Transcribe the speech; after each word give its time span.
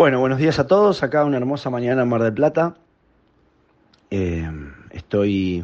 Bueno, 0.00 0.18
buenos 0.18 0.38
días 0.38 0.58
a 0.58 0.66
todos. 0.66 1.02
Acá 1.02 1.26
una 1.26 1.36
hermosa 1.36 1.68
mañana 1.68 2.04
en 2.04 2.08
Mar 2.08 2.22
del 2.22 2.32
Plata. 2.32 2.74
Eh, 4.10 4.50
estoy 4.92 5.62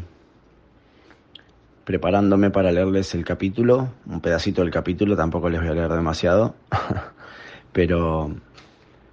preparándome 1.85 2.51
para 2.51 2.71
leerles 2.71 3.15
el 3.15 3.25
capítulo, 3.25 3.89
un 4.05 4.21
pedacito 4.21 4.61
del 4.61 4.71
capítulo, 4.71 5.17
tampoco 5.17 5.49
les 5.49 5.63
voy 5.63 5.71
a 5.71 5.73
leer 5.73 5.89
demasiado, 5.89 6.55
pero 7.73 8.31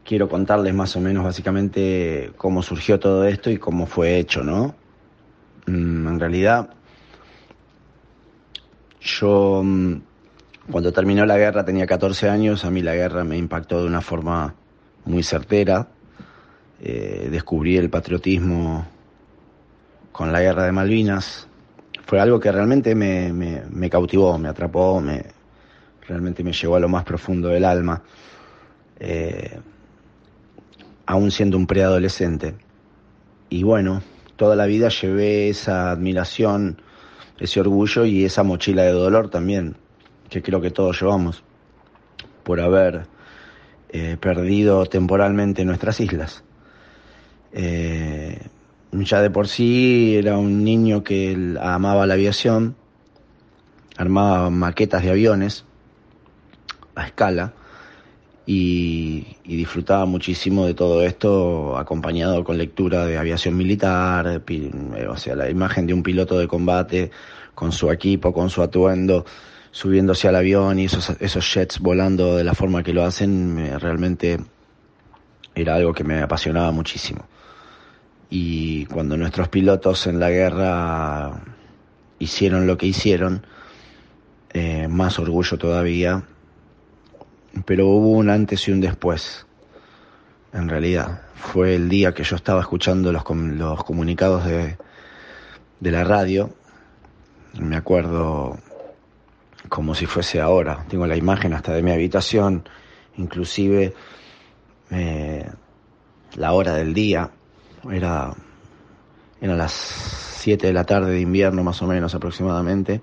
quiero 0.03 0.27
contarles 0.27 0.73
más 0.73 0.93
o 0.97 0.99
menos 0.99 1.23
básicamente 1.23 2.33
cómo 2.35 2.61
surgió 2.61 2.99
todo 2.99 3.23
esto 3.23 3.49
y 3.49 3.55
cómo 3.55 3.85
fue 3.85 4.19
hecho, 4.19 4.43
¿no? 4.43 4.75
Mm, 5.67 6.05
en 6.05 6.19
realidad, 6.19 6.69
yo 8.99 9.61
mm, 9.63 9.93
cuando 10.69 10.91
terminó 10.91 11.25
la 11.25 11.37
guerra 11.37 11.63
tenía 11.63 11.85
14 11.85 12.27
años, 12.27 12.65
a 12.65 12.69
mí 12.71 12.81
la 12.81 12.93
guerra 12.93 13.23
me 13.23 13.37
impactó 13.37 13.79
de 13.79 13.87
una 13.87 14.01
forma 14.01 14.55
muy 15.05 15.23
certera. 15.23 15.87
Eh, 16.81 17.29
descubrí 17.31 17.77
el 17.77 17.89
patriotismo 17.89 18.85
con 20.11 20.31
la 20.31 20.41
guerra 20.41 20.65
de 20.65 20.71
Malvinas. 20.71 21.47
Fue 22.05 22.19
algo 22.19 22.39
que 22.39 22.51
realmente 22.51 22.95
me, 22.95 23.31
me, 23.33 23.89
cautivó, 23.89 24.37
me 24.37 24.49
atrapó, 24.49 24.99
me, 24.99 25.23
realmente 26.07 26.43
me 26.43 26.51
llegó 26.51 26.75
a 26.75 26.79
lo 26.79 26.89
más 26.89 27.03
profundo 27.03 27.47
del 27.47 27.63
alma, 27.63 28.03
eh, 28.99 29.59
aún 31.05 31.31
siendo 31.31 31.57
un 31.57 31.65
preadolescente. 31.65 32.55
Y 33.49 33.63
bueno, 33.63 34.01
toda 34.35 34.55
la 34.55 34.65
vida 34.65 34.89
llevé 34.89 35.49
esa 35.49 35.91
admiración, 35.91 36.81
ese 37.39 37.59
orgullo 37.61 38.05
y 38.05 38.25
esa 38.25 38.43
mochila 38.43 38.83
de 38.83 38.91
dolor 38.91 39.29
también, 39.29 39.75
que 40.29 40.41
creo 40.41 40.59
que 40.61 40.71
todos 40.71 40.99
llevamos, 40.99 41.43
por 42.43 42.59
haber 42.59 43.07
eh, 43.95 44.17
perdido 44.19 44.87
temporalmente 44.87 45.63
nuestras 45.65 45.99
islas. 45.99 46.43
Eh, 47.51 48.41
ya 48.91 49.21
de 49.21 49.29
por 49.29 49.47
sí 49.47 50.15
era 50.15 50.35
un 50.39 50.63
niño 50.63 51.03
que 51.03 51.55
amaba 51.61 52.07
la 52.07 52.15
aviación, 52.15 52.75
armaba 53.95 54.49
maquetas 54.49 55.03
de 55.03 55.11
aviones 55.11 55.65
a 56.95 57.05
escala 57.05 57.53
y, 58.47 59.37
disfrutaba 59.45 60.05
muchísimo 60.05 60.65
de 60.65 60.73
todo 60.73 61.03
esto 61.03 61.77
acompañado 61.77 62.43
con 62.43 62.57
lectura 62.57 63.05
de 63.05 63.19
aviación 63.19 63.55
militar, 63.55 64.41
eh, 64.47 65.07
o 65.07 65.17
sea, 65.17 65.35
la 65.35 65.51
imagen 65.51 65.85
de 65.85 65.93
un 65.93 66.01
piloto 66.01 66.39
de 66.39 66.47
combate 66.47 67.11
con 67.53 67.71
su 67.71 67.91
equipo, 67.91 68.33
con 68.33 68.49
su 68.49 68.63
atuendo, 68.63 69.23
subiéndose 69.73 70.27
al 70.27 70.35
avión 70.35 70.77
y 70.77 70.85
esos, 70.85 71.09
esos 71.19 71.51
jets 71.51 71.79
volando 71.79 72.37
de 72.37 72.43
la 72.43 72.53
forma 72.53 72.83
que 72.83 72.93
lo 72.93 73.03
hacen, 73.03 73.79
realmente 73.79 74.39
era 75.55 75.75
algo 75.75 75.93
que 75.93 76.03
me 76.03 76.21
apasionaba 76.21 76.71
muchísimo. 76.71 77.25
Y 78.29 78.85
cuando 78.85 79.17
nuestros 79.17 79.49
pilotos 79.49 80.05
en 80.05 80.19
la 80.19 80.29
guerra 80.29 81.41
hicieron 82.19 82.67
lo 82.67 82.77
que 82.77 82.85
hicieron, 82.85 83.47
eh, 84.53 84.87
más 84.87 85.17
orgullo 85.17 85.57
todavía, 85.57 86.23
pero 87.65 87.87
hubo 87.87 88.11
un 88.11 88.29
antes 88.29 88.67
y 88.67 88.71
un 88.71 88.79
después, 88.79 89.47
en 90.53 90.69
realidad. 90.69 91.23
Fue 91.33 91.73
el 91.73 91.89
día 91.89 92.13
que 92.13 92.23
yo 92.23 92.35
estaba 92.35 92.61
escuchando 92.61 93.11
los, 93.11 93.23
los 93.27 93.83
comunicados 93.83 94.45
de, 94.45 94.77
de 95.79 95.91
la 95.91 96.03
radio, 96.03 96.53
me 97.59 97.75
acuerdo 97.75 98.59
como 99.69 99.95
si 99.95 100.05
fuese 100.05 100.41
ahora. 100.41 100.85
Tengo 100.87 101.07
la 101.07 101.17
imagen 101.17 101.53
hasta 101.53 101.73
de 101.73 101.81
mi 101.81 101.91
habitación, 101.91 102.67
inclusive 103.17 103.93
eh, 104.91 105.49
la 106.35 106.53
hora 106.53 106.73
del 106.73 106.93
día. 106.93 107.29
Era, 107.91 108.33
eran 109.41 109.57
las 109.57 109.71
7 109.71 110.67
de 110.67 110.73
la 110.73 110.85
tarde 110.85 111.11
de 111.11 111.21
invierno 111.21 111.63
más 111.63 111.81
o 111.81 111.87
menos 111.87 112.15
aproximadamente. 112.15 113.01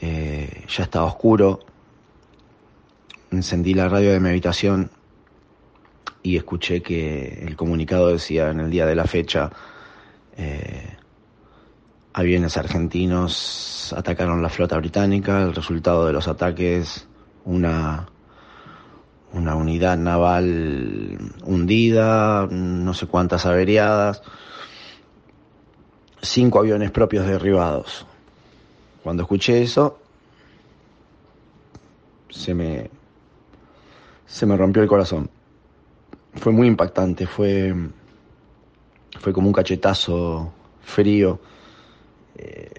Eh, 0.00 0.64
ya 0.68 0.84
estaba 0.84 1.06
oscuro. 1.06 1.60
Encendí 3.30 3.74
la 3.74 3.88
radio 3.88 4.12
de 4.12 4.20
mi 4.20 4.28
habitación 4.28 4.90
y 6.22 6.36
escuché 6.36 6.82
que 6.82 7.44
el 7.46 7.56
comunicado 7.56 8.08
decía 8.08 8.50
en 8.50 8.60
el 8.60 8.70
día 8.70 8.86
de 8.86 8.94
la 8.94 9.04
fecha 9.04 9.50
eh, 10.36 10.93
aviones 12.14 12.56
argentinos 12.56 13.92
atacaron 13.96 14.40
la 14.40 14.48
flota 14.48 14.78
británica, 14.78 15.42
el 15.42 15.54
resultado 15.54 16.06
de 16.06 16.12
los 16.12 16.28
ataques, 16.28 17.08
una, 17.44 18.06
una 19.32 19.56
unidad 19.56 19.98
naval 19.98 21.18
hundida, 21.44 22.46
no 22.48 22.94
sé 22.94 23.08
cuántas 23.08 23.44
averiadas, 23.46 24.22
cinco 26.22 26.60
aviones 26.60 26.92
propios 26.92 27.26
derribados. 27.26 28.06
Cuando 29.02 29.24
escuché 29.24 29.62
eso, 29.62 29.98
se 32.30 32.54
me, 32.54 32.90
se 34.24 34.46
me 34.46 34.56
rompió 34.56 34.82
el 34.82 34.88
corazón. 34.88 35.28
Fue 36.34 36.52
muy 36.52 36.68
impactante, 36.68 37.26
fue, 37.26 37.74
fue 39.18 39.32
como 39.32 39.48
un 39.48 39.52
cachetazo 39.52 40.52
frío 40.80 41.40
eh, 42.36 42.70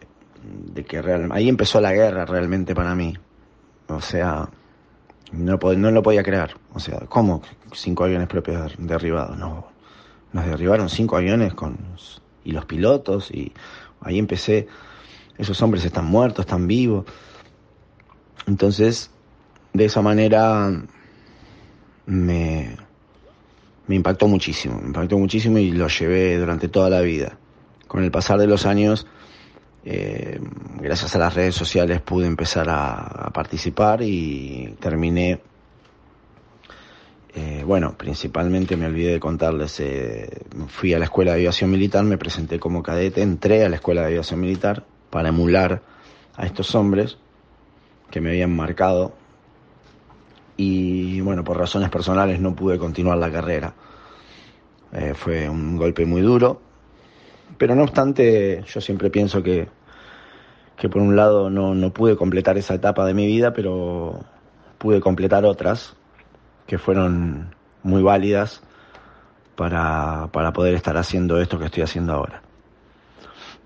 de 0.73 0.83
que 0.85 1.01
real, 1.01 1.29
ahí 1.31 1.49
empezó 1.49 1.81
la 1.81 1.93
guerra 1.93 2.25
realmente 2.25 2.75
para 2.75 2.95
mí. 2.95 3.15
O 3.87 4.01
sea, 4.01 4.49
no, 5.31 5.57
no 5.57 5.91
lo 5.91 6.03
podía 6.03 6.23
creer. 6.23 6.55
O 6.73 6.79
sea, 6.79 6.99
¿cómo 7.09 7.41
cinco 7.73 8.03
aviones 8.03 8.27
propios 8.27 8.73
derribados? 8.77 9.37
No, 9.37 9.67
nos 10.33 10.45
derribaron 10.45 10.89
cinco 10.89 11.17
aviones 11.17 11.53
con 11.53 11.77
y 12.43 12.51
los 12.51 12.65
pilotos 12.65 13.31
y 13.31 13.51
ahí 14.01 14.19
empecé. 14.19 14.67
Esos 15.37 15.61
hombres 15.61 15.83
están 15.83 16.05
muertos, 16.05 16.45
están 16.45 16.67
vivos. 16.67 17.05
Entonces, 18.47 19.11
de 19.73 19.85
esa 19.85 20.01
manera 20.01 20.71
me, 22.05 22.77
me 23.87 23.95
impactó 23.95 24.27
muchísimo, 24.27 24.79
me 24.79 24.87
impactó 24.87 25.17
muchísimo 25.17 25.57
y 25.57 25.71
lo 25.71 25.87
llevé 25.87 26.37
durante 26.37 26.67
toda 26.69 26.89
la 26.89 27.01
vida. 27.01 27.37
Con 27.87 28.03
el 28.03 28.11
pasar 28.11 28.39
de 28.39 28.47
los 28.47 28.65
años 28.65 29.07
eh, 29.87 30.39
gracias 30.79 31.15
a 31.15 31.19
las 31.19 31.35
redes 31.35 31.53
sociales 31.53 32.01
pude 32.01 32.25
empezar 32.25 32.67
a, 32.69 33.29
participar 33.31 34.01
y 34.01 34.75
terminé, 34.79 35.39
eh, 37.35 37.63
bueno, 37.63 37.95
principalmente 37.95 38.77
me 38.77 38.87
olvidé 38.87 39.13
de 39.13 39.19
contarles, 39.19 39.79
eh, 39.81 40.41
fui 40.69 40.95
a 40.95 40.99
la 40.99 41.05
Escuela 41.05 41.31
de 41.31 41.37
Aviación 41.37 41.69
Militar, 41.69 42.03
me 42.03 42.17
presenté 42.17 42.59
como 42.59 42.81
cadete, 42.81 43.21
entré 43.21 43.63
a 43.63 43.69
la 43.69 43.75
Escuela 43.75 44.01
de 44.01 44.07
Aviación 44.07 44.39
Militar 44.39 44.83
para 45.11 45.29
emular 45.29 45.83
a 46.35 46.47
estos 46.47 46.73
hombres 46.73 47.19
que 48.09 48.21
me 48.21 48.29
habían 48.29 48.55
marcado 48.55 49.13
y 50.57 51.21
bueno, 51.21 51.43
por 51.43 51.57
razones 51.57 51.89
personales 51.89 52.39
no 52.39 52.55
pude 52.55 52.79
continuar 52.79 53.19
la 53.19 53.31
carrera. 53.31 53.75
fue 55.13 55.49
un 55.49 55.77
golpe 55.77 56.05
muy 56.05 56.21
duro, 56.21 56.61
pero 57.57 57.75
no 57.75 57.83
obstante, 57.83 58.63
yo 58.65 58.81
siempre 58.81 59.09
pienso 59.09 59.43
que, 59.43 59.67
que 60.77 60.89
por 60.89 61.01
un 61.01 61.15
lado 61.15 61.49
no, 61.49 61.73
no 61.73 61.91
pude 61.91 62.15
completar 62.15 62.57
esa 62.57 62.75
etapa 62.75 63.05
de 63.05 63.13
mi 63.13 63.25
vida, 63.25 63.53
pero 63.53 64.19
pude 64.77 64.99
completar 64.99 65.45
otras 65.45 65.95
que 66.67 66.77
fueron 66.77 67.55
muy 67.83 68.01
válidas 68.01 68.61
para, 69.55 70.29
para 70.31 70.51
poder 70.51 70.73
estar 70.73 70.97
haciendo 70.97 71.39
esto 71.39 71.57
que 71.57 71.65
estoy 71.65 71.83
haciendo 71.83 72.13
ahora. 72.13 72.41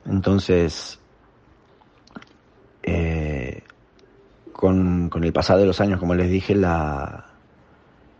Entonces, 0.05 0.99
eh, 2.83 3.63
con, 4.53 5.09
con, 5.09 5.23
el 5.23 5.33
pasar 5.33 5.57
de 5.57 5.65
los 5.65 5.81
años, 5.81 5.99
como 5.99 6.15
les 6.15 6.29
dije, 6.29 6.55
la, 6.55 7.25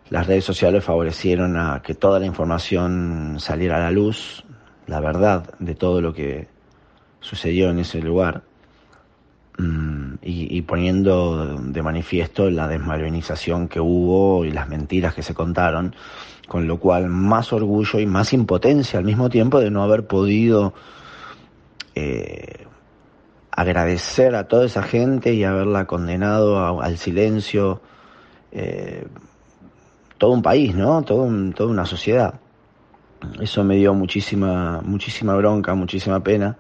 las 0.10 0.28
redes 0.28 0.46
sociales 0.46 0.84
favorecieron 0.84 1.58
a 1.58 1.82
que 1.82 1.94
toda 1.94 2.20
la 2.20 2.26
información 2.26 3.36
saliera 3.40 3.78
a 3.78 3.82
la 3.82 3.92
luz, 3.92 4.44
la 4.88 5.00
verdad 5.00 5.54
de 5.60 5.76
todo 5.76 6.02
lo 6.02 6.14
que 6.14 6.48
sucedió 7.20 7.70
en 7.70 7.80
ese 7.80 8.02
lugar 8.02 8.44
y, 10.22 10.62
poniendo 10.64 11.58
de 11.58 11.82
manifiesto 11.82 12.50
la 12.50 12.68
desmalvenización 12.68 13.68
que 13.68 13.80
hubo 13.80 14.44
y 14.44 14.52
las 14.52 14.68
mentiras 14.68 15.14
que 15.14 15.24
se 15.24 15.34
contaron, 15.34 15.96
con 16.48 16.68
lo 16.68 16.78
cual 16.78 17.08
más 17.08 17.54
orgullo 17.54 18.00
y 18.00 18.06
más 18.06 18.34
impotencia 18.34 19.00
al 19.00 19.06
mismo 19.06 19.30
tiempo 19.30 19.60
de 19.60 19.72
no 19.72 19.82
haber 19.82 20.08
podido 20.08 20.74
eh, 21.96 22.66
agradecer 23.52 24.36
a 24.36 24.48
toda 24.48 24.66
esa 24.66 24.84
gente 24.84 25.34
y 25.34 25.44
haberla 25.44 25.86
condenado 25.86 26.82
al 26.82 26.98
silencio, 26.98 27.82
eh, 28.52 29.06
todo 30.18 30.32
un 30.32 30.42
país, 30.42 30.76
¿no? 30.76 31.02
Todo 31.04 31.30
toda 31.54 31.70
una 31.70 31.86
sociedad. 31.86 32.36
Eso 33.40 33.64
me 33.64 33.76
dio 33.76 33.94
muchísima, 33.94 34.82
muchísima 34.82 35.36
bronca, 35.36 35.76
muchísima 35.76 36.22
pena. 36.22 36.58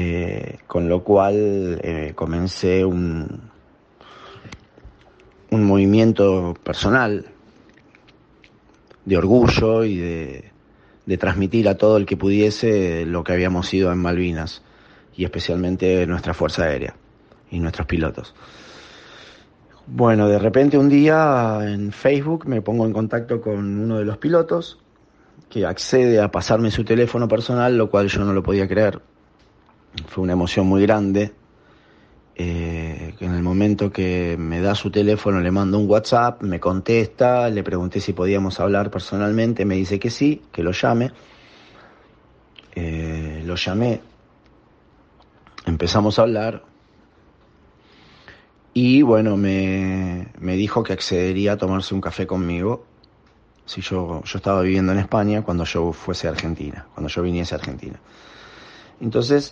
Eh, 0.00 0.58
con 0.68 0.88
lo 0.88 1.02
cual 1.02 1.80
eh, 1.82 2.12
comencé 2.14 2.84
un, 2.84 3.50
un 5.50 5.64
movimiento 5.64 6.54
personal 6.62 7.26
de 9.04 9.16
orgullo 9.16 9.82
y 9.82 9.96
de, 9.96 10.52
de 11.04 11.18
transmitir 11.18 11.68
a 11.68 11.76
todo 11.76 11.96
el 11.96 12.06
que 12.06 12.16
pudiese 12.16 13.06
lo 13.06 13.24
que 13.24 13.32
habíamos 13.32 13.66
sido 13.66 13.90
en 13.90 13.98
Malvinas 13.98 14.62
y 15.16 15.24
especialmente 15.24 16.06
nuestra 16.06 16.32
Fuerza 16.32 16.62
Aérea 16.62 16.94
y 17.50 17.58
nuestros 17.58 17.88
pilotos. 17.88 18.36
Bueno, 19.88 20.28
de 20.28 20.38
repente 20.38 20.78
un 20.78 20.88
día 20.88 21.58
en 21.62 21.90
Facebook 21.90 22.46
me 22.46 22.62
pongo 22.62 22.86
en 22.86 22.92
contacto 22.92 23.40
con 23.40 23.80
uno 23.80 23.98
de 23.98 24.04
los 24.04 24.18
pilotos 24.18 24.78
que 25.50 25.66
accede 25.66 26.20
a 26.20 26.30
pasarme 26.30 26.70
su 26.70 26.84
teléfono 26.84 27.26
personal, 27.26 27.76
lo 27.76 27.90
cual 27.90 28.06
yo 28.06 28.24
no 28.24 28.32
lo 28.32 28.44
podía 28.44 28.68
creer. 28.68 29.00
Fue 30.06 30.24
una 30.24 30.32
emoción 30.32 30.66
muy 30.66 30.82
grande. 30.82 31.32
Eh, 32.34 33.14
en 33.18 33.34
el 33.34 33.42
momento 33.42 33.90
que 33.90 34.36
me 34.38 34.60
da 34.60 34.74
su 34.74 34.90
teléfono 34.90 35.40
le 35.40 35.50
mando 35.50 35.78
un 35.78 35.90
WhatsApp, 35.90 36.42
me 36.42 36.60
contesta, 36.60 37.50
le 37.50 37.64
pregunté 37.64 38.00
si 38.00 38.12
podíamos 38.12 38.60
hablar 38.60 38.90
personalmente, 38.90 39.64
me 39.64 39.74
dice 39.74 39.98
que 39.98 40.10
sí, 40.10 40.42
que 40.52 40.62
lo 40.62 40.70
llame. 40.70 41.10
Eh, 42.76 43.42
lo 43.44 43.56
llamé, 43.56 44.00
empezamos 45.66 46.20
a 46.20 46.22
hablar, 46.22 46.62
y 48.80 49.02
bueno, 49.02 49.36
me, 49.36 50.28
dijo 50.40 50.84
que 50.84 50.92
accedería 50.92 51.54
a 51.54 51.56
tomarse 51.56 51.96
un 51.96 52.00
café 52.00 52.28
conmigo 52.28 52.84
si 53.66 53.80
yo, 53.80 54.22
yo 54.24 54.38
estaba 54.38 54.62
viviendo 54.62 54.92
en 54.92 54.98
España 54.98 55.42
cuando 55.42 55.64
yo 55.64 55.92
fuese 55.92 56.28
a 56.28 56.30
Argentina, 56.30 56.86
cuando 56.94 57.08
yo 57.08 57.22
viniese 57.22 57.56
a 57.56 57.58
Argentina. 57.58 57.98
Entonces, 59.00 59.50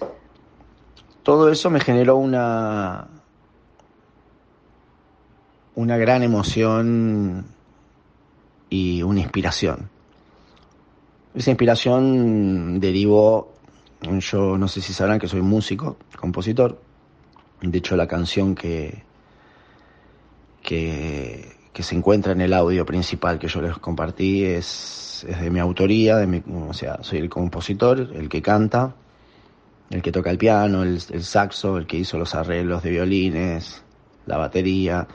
todo 1.27 1.51
eso 1.51 1.71
me 1.71 1.81
generó 1.81 2.19
una, 2.19 3.09
una 5.75 5.97
gran 5.97 6.23
emoción 6.23 7.47
y 8.71 9.03
una 9.03 9.23
inspiración. 9.23 9.91
Esa 11.35 11.51
inspiración 11.51 12.79
derivó, 12.79 13.55
yo 14.21 14.57
no 14.57 14.69
sé 14.69 14.81
si 14.81 14.93
sabrán 14.93 15.19
que 15.19 15.27
soy 15.27 15.43
músico, 15.43 15.97
compositor, 16.17 16.81
de 17.61 17.77
hecho 17.77 17.97
la 17.97 18.07
canción 18.07 18.55
que, 18.55 19.03
que, 20.63 21.57
se 21.75 21.97
encuentra 21.97 22.35
en 22.35 22.41
el 22.41 22.55
audio 22.55 22.87
principal 22.87 23.41
que 23.41 23.49
yo 23.49 23.61
les 23.63 23.77
compartí 23.79 24.45
es, 24.45 25.27
de 25.29 25.51
mi 25.51 25.59
autoría, 25.59 26.19
de 26.19 26.29
mi, 26.29 26.41
o 26.69 26.73
sea, 26.73 27.03
soy 27.03 27.19
el 27.19 27.29
compositor, 27.29 28.13
el 28.15 28.29
que 28.29 28.41
canta, 28.41 28.95
el 29.91 30.03
que 30.03 30.13
toca 30.13 30.31
el 30.31 30.39
piano, 30.39 30.83
el, 30.83 31.01
saxo, 31.01 31.79
el 31.79 31.87
que 31.87 31.99
hizo 31.99 32.19
los 32.19 32.35
arreglos 32.35 32.83
de 32.83 32.91
violines, 32.91 33.83
la 34.27 34.37
batería, 34.37 35.07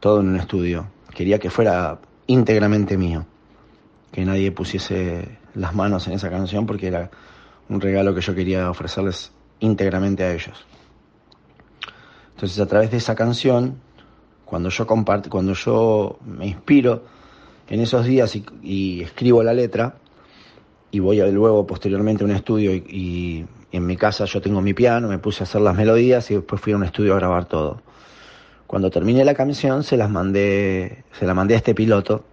todo 0.00 0.20
en 0.20 0.28
un 0.28 0.36
estudio. 0.36 0.88
Quería 1.14 1.38
que 1.38 1.50
fuera 1.50 1.98
íntegramente 2.26 2.96
mío, 2.96 3.26
que 4.12 4.24
nadie 4.24 4.52
pusiese 4.52 5.38
las 5.54 5.74
manos 5.74 6.06
en 6.06 6.14
esa 6.14 6.30
canción 6.30 6.66
porque 6.66 6.88
era 6.88 7.10
un 7.68 7.80
regalo 7.80 8.14
que 8.14 8.20
yo 8.20 8.34
quería 8.34 8.70
ofrecerles 8.70 9.32
íntegramente 9.60 10.24
a 10.24 10.32
ellos. 10.32 10.64
Entonces 12.34 12.60
a 12.60 12.66
través 12.66 12.90
de 12.90 12.98
esa 12.98 13.14
canción 13.14 13.80
cuando 14.48 14.70
yo 14.70 14.86
comparto, 14.86 15.28
cuando 15.28 15.52
yo 15.52 16.18
me 16.24 16.46
inspiro 16.46 17.04
en 17.68 17.80
esos 17.80 18.06
días 18.06 18.34
y, 18.62 19.02
escribo 19.02 19.42
la 19.42 19.52
letra 19.52 19.96
y 20.90 21.00
voy 21.00 21.18
luego 21.30 21.66
posteriormente 21.66 22.24
a 22.24 22.26
un 22.26 22.32
estudio 22.32 22.74
y, 22.74 23.44
en 23.72 23.86
mi 23.86 23.96
casa 23.96 24.24
yo 24.24 24.40
tengo 24.40 24.60
mi 24.60 24.74
piano, 24.74 25.08
me 25.08 25.18
puse 25.18 25.42
a 25.42 25.44
hacer 25.44 25.60
las 25.60 25.76
melodías 25.76 26.30
y 26.30 26.34
después 26.34 26.60
fui 26.60 26.72
a 26.72 26.76
un 26.76 26.84
estudio 26.84 27.14
a 27.14 27.18
grabar 27.18 27.44
todo. 27.44 27.82
Cuando 28.66 28.90
terminé 28.90 29.24
la 29.24 29.34
canción 29.34 29.82
se 29.82 29.96
las 29.96 30.10
mandé, 30.10 31.04
se 31.12 31.26
la 31.26 31.34
mandé 31.34 31.54
a 31.54 31.58
este 31.58 31.74
piloto 31.74 32.24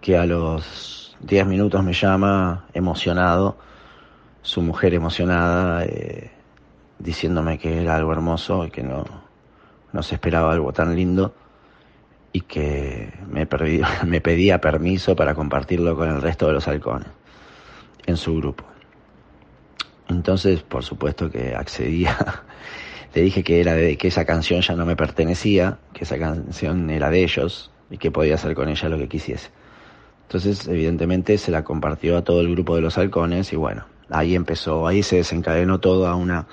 que 0.00 0.16
a 0.16 0.26
los 0.26 1.16
10 1.20 1.46
minutos 1.46 1.82
me 1.82 1.92
llama 1.92 2.66
emocionado, 2.72 3.56
su 4.42 4.62
mujer 4.62 4.94
emocionada, 4.94 5.84
eh, 5.84 6.30
diciéndome 6.98 7.58
que 7.58 7.82
era 7.82 7.96
algo 7.96 8.12
hermoso 8.12 8.64
y 8.66 8.70
que 8.70 8.82
no, 8.82 9.04
no 9.92 10.02
se 10.02 10.14
esperaba 10.14 10.52
algo 10.52 10.72
tan 10.72 10.94
lindo 10.94 11.34
y 12.32 12.42
que 12.42 13.12
me, 13.28 13.46
me 14.06 14.20
pedía 14.20 14.60
permiso 14.60 15.16
para 15.16 15.34
compartirlo 15.34 15.96
con 15.96 16.08
el 16.08 16.22
resto 16.22 16.46
de 16.46 16.52
los 16.54 16.68
halcones 16.68 17.08
en 18.06 18.16
su 18.16 18.36
grupo. 18.36 18.64
Entonces, 20.08 20.62
por 20.62 20.84
supuesto 20.84 21.30
que 21.30 21.54
accedía. 21.54 22.16
Le 23.14 23.22
dije 23.22 23.42
que 23.42 23.60
era 23.60 23.74
de, 23.74 23.96
que 23.96 24.08
esa 24.08 24.24
canción 24.24 24.60
ya 24.60 24.74
no 24.74 24.84
me 24.84 24.96
pertenecía, 24.96 25.78
que 25.92 26.04
esa 26.04 26.18
canción 26.18 26.90
era 26.90 27.10
de 27.10 27.22
ellos 27.24 27.70
y 27.90 27.96
que 27.96 28.10
podía 28.10 28.34
hacer 28.34 28.54
con 28.54 28.68
ella 28.68 28.88
lo 28.88 28.98
que 28.98 29.08
quisiese. 29.08 29.50
Entonces, 30.22 30.68
evidentemente, 30.68 31.38
se 31.38 31.50
la 31.50 31.64
compartió 31.64 32.18
a 32.18 32.22
todo 32.22 32.42
el 32.42 32.50
grupo 32.50 32.76
de 32.76 32.82
los 32.82 32.98
halcones 32.98 33.52
y 33.52 33.56
bueno, 33.56 33.86
ahí 34.10 34.34
empezó, 34.34 34.86
ahí 34.86 35.02
se 35.02 35.16
desencadenó 35.16 35.80
todo 35.80 36.06
a 36.06 36.14
una 36.16 36.46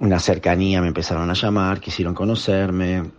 una 0.00 0.18
cercanía, 0.18 0.80
me 0.80 0.88
empezaron 0.88 1.30
a 1.30 1.34
llamar, 1.34 1.80
quisieron 1.80 2.14
conocerme. 2.14 3.10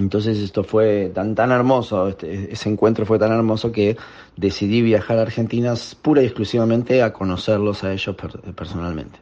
Entonces 0.00 0.38
esto 0.38 0.64
fue 0.64 1.10
tan, 1.14 1.34
tan 1.34 1.52
hermoso, 1.52 2.08
este, 2.08 2.52
ese 2.52 2.70
encuentro 2.70 3.04
fue 3.04 3.18
tan 3.18 3.32
hermoso 3.32 3.70
que 3.70 3.98
decidí 4.34 4.80
viajar 4.80 5.18
a 5.18 5.22
Argentina 5.22 5.74
pura 6.00 6.22
y 6.22 6.24
exclusivamente 6.24 7.02
a 7.02 7.12
conocerlos 7.12 7.84
a 7.84 7.92
ellos 7.92 8.16
personalmente. 8.56 9.18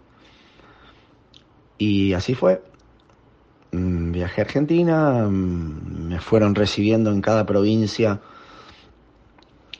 Y 1.79 2.13
así 2.13 2.35
fue. 2.35 2.63
Mm, 3.73 4.13
viajé 4.13 4.41
a 4.41 4.45
Argentina, 4.45 5.27
mm, 5.29 6.09
me 6.11 6.21
fueron 6.21 6.55
recibiendo 6.55 7.11
en 7.11 7.23
cada 7.23 7.45
provincia, 7.45 8.21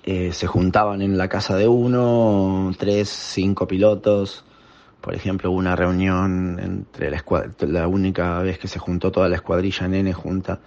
eh, 0.03 0.33
se 0.33 0.47
juntaban 0.49 1.01
en 1.01 1.17
la 1.17 1.29
casa 1.29 1.57
de 1.57 1.69
uno, 1.69 2.73
tres, 2.77 3.09
cinco 3.09 3.69
pilotos, 3.69 4.45
por 5.01 5.15
ejemplo, 5.15 5.53
una 5.53 5.77
reunión 5.77 6.59
entre 6.61 7.11
la, 7.11 7.23
la 7.61 7.87
única 7.87 8.41
vez 8.41 8.59
que 8.59 8.67
se 8.67 8.81
juntó 8.81 9.13
toda 9.13 9.29
la 9.29 9.37
escuadrilla 9.37 9.87
nene 9.87 10.13
junta 10.13 10.59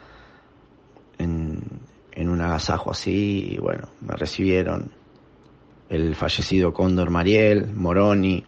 en, 2.12 2.30
un 2.30 2.42
agasajo 2.42 2.92
así, 2.92 3.54
y 3.54 3.58
bueno, 3.58 3.90
me 4.02 4.16
recibieron 4.16 4.92
el 5.90 6.16
fallecido 6.16 6.74
Cóndor 6.74 7.10
Mariel, 7.10 7.68
Moroni, 7.74 8.44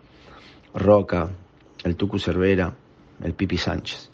Roca, 0.73 1.29
el 1.83 1.95
Tucu 1.95 2.19
Cervera, 2.19 2.73
el 3.21 3.33
Pipi 3.33 3.57
Sánchez. 3.57 4.09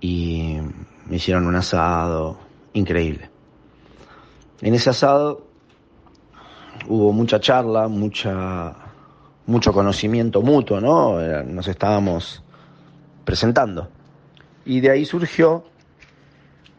Y 0.00 0.58
me 1.06 1.16
hicieron 1.16 1.46
un 1.46 1.56
asado 1.56 2.38
increíble. 2.72 3.30
En 4.62 4.74
ese 4.74 4.90
asado 4.90 5.46
hubo 6.88 7.12
mucha 7.12 7.40
charla, 7.40 7.88
mucha 7.88 8.74
mucho 9.50 9.72
conocimiento 9.72 10.42
mutuo, 10.42 10.80
¿no? 10.80 11.20
Nos 11.42 11.66
estábamos 11.66 12.42
presentando. 13.24 13.88
Y 14.64 14.80
de 14.80 14.90
ahí 14.90 15.04
surgió, 15.04 15.64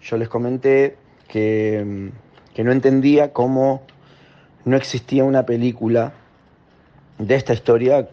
yo 0.02 0.18
les 0.18 0.30
comenté 0.30 0.98
que, 1.32 2.12
que 2.54 2.64
no 2.64 2.72
entendía 2.72 3.32
cómo 3.32 3.84
no 4.66 4.76
existía 4.76 5.24
una 5.24 5.46
película 5.46 6.14
de 7.18 7.36
esta 7.36 7.54
historia, 7.54 8.10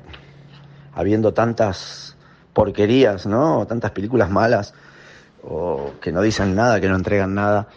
habiendo 0.95 1.35
tantas 1.35 2.17
porquerías, 2.53 3.27
¿no? 3.27 3.67
Tantas 3.67 3.91
películas 3.91 4.31
malas, 4.31 4.73
o 5.43 5.93
que 6.01 6.13
no 6.13 6.23
dicen 6.23 6.55
nada, 6.55 6.81
que 6.81 6.89
no 6.89 6.97
entregan 6.97 7.35
nada 7.35 7.69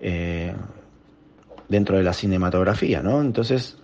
eh, 0.00 0.54
dentro 1.68 1.96
de 1.98 2.02
la 2.02 2.12
cinematografía, 2.12 3.02
¿no? 3.02 3.20
Entonces 3.20 3.76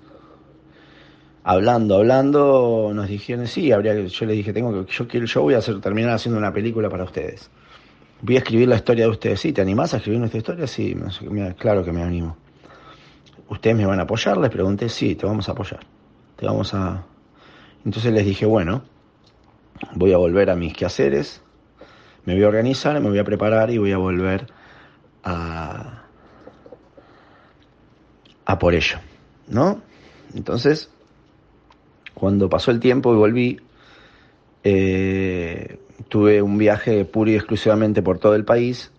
hablando, 1.43 1.97
hablando, 1.97 2.93
nos 2.95 3.09
dijeron, 3.09 3.47
sí, 3.47 3.71
habría 3.71 3.95
yo 4.07 4.27
le 4.27 4.33
dije, 4.33 4.53
tengo 4.55 4.87
que, 4.87 4.93
yo 4.93 5.07
quiero, 5.07 5.27
yo 5.27 5.43
voy 5.43 5.55
a 5.55 5.59
hacer, 5.59 5.81
terminar 5.81 6.15
haciendo 6.15 6.39
una 6.39 6.53
película 6.53 6.89
para 6.89 7.05
ustedes. 7.05 7.51
Voy 8.23 8.37
a 8.37 8.39
escribir 8.39 8.69
la 8.69 8.77
historia 8.77 9.05
de 9.05 9.11
ustedes, 9.11 9.41
sí, 9.41 9.53
¿te 9.53 9.61
animás 9.61 9.93
a 9.93 9.99
escribir 9.99 10.21
nuestra 10.21 10.39
historia? 10.39 10.67
Sí, 10.67 10.97
claro 11.59 11.85
que 11.85 11.93
me 11.93 12.03
animo. 12.03 12.37
¿Ustedes 13.49 13.77
me 13.77 13.85
van 13.85 14.01
a 14.01 14.05
apoyar? 14.05 14.39
Les 14.39 14.51
pregunté, 14.51 14.89
sí, 14.89 15.15
te 15.15 15.27
vamos 15.27 15.49
a 15.49 15.53
apoyar. 15.53 15.81
Te 16.37 16.47
vamos 16.47 16.73
a... 16.75 17.05
Entonces 17.85 18.13
les 18.13 18.25
dije, 18.25 18.47
bueno, 18.47 18.83
voy 19.95 20.13
a 20.13 20.17
volver 20.17 20.51
a 20.51 20.57
mis 20.57 20.73
quehaceres, 20.75 21.43
me 22.25 22.35
voy 22.35 22.45
a 22.45 22.49
organizar, 22.49 22.99
me 23.01 23.11
voy 23.11 23.19
a 23.19 23.25
preparar 23.25 23.71
y 23.71 23.79
voy 23.79 23.93
a 23.93 23.99
volver 23.99 24.47
a, 25.23 26.05
a 28.47 28.59
por 28.59 28.75
ello, 28.75 28.99
¿no? 29.49 29.83
Entonces, 30.35 30.91
cuando 32.15 32.49
pasó 32.49 32.71
el 32.71 32.81
tiempo 32.81 33.13
y 33.13 33.17
volví, 33.17 33.61
eh, 34.63 35.79
tuve 36.09 36.43
un 36.43 36.59
viaje 36.59 37.05
puro 37.05 37.31
y 37.31 37.35
exclusivamente 37.35 38.03
por 38.03 38.19
todo 38.19 38.35
el 38.35 38.45
país, 38.45 38.93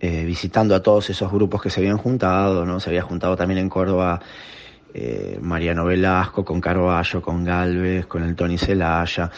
eh, 0.00 0.24
visitando 0.24 0.74
a 0.74 0.82
todos 0.82 1.10
esos 1.10 1.30
grupos 1.32 1.62
que 1.62 1.70
se 1.70 1.80
habían 1.80 1.98
juntado, 1.98 2.64
¿no? 2.64 2.78
Se 2.78 2.90
había 2.90 3.02
juntado 3.02 3.36
también 3.36 3.58
en 3.58 3.68
Córdoba 3.68 4.20
eh, 4.94 5.38
Mariano 5.40 5.84
Velasco, 5.84 6.44
con 6.44 6.60
Carballo, 6.60 7.20
con 7.20 7.44
Galvez, 7.44 8.06
con 8.06 8.22
el 8.22 8.36
Tony 8.36 8.58
Celaya, 8.58 9.30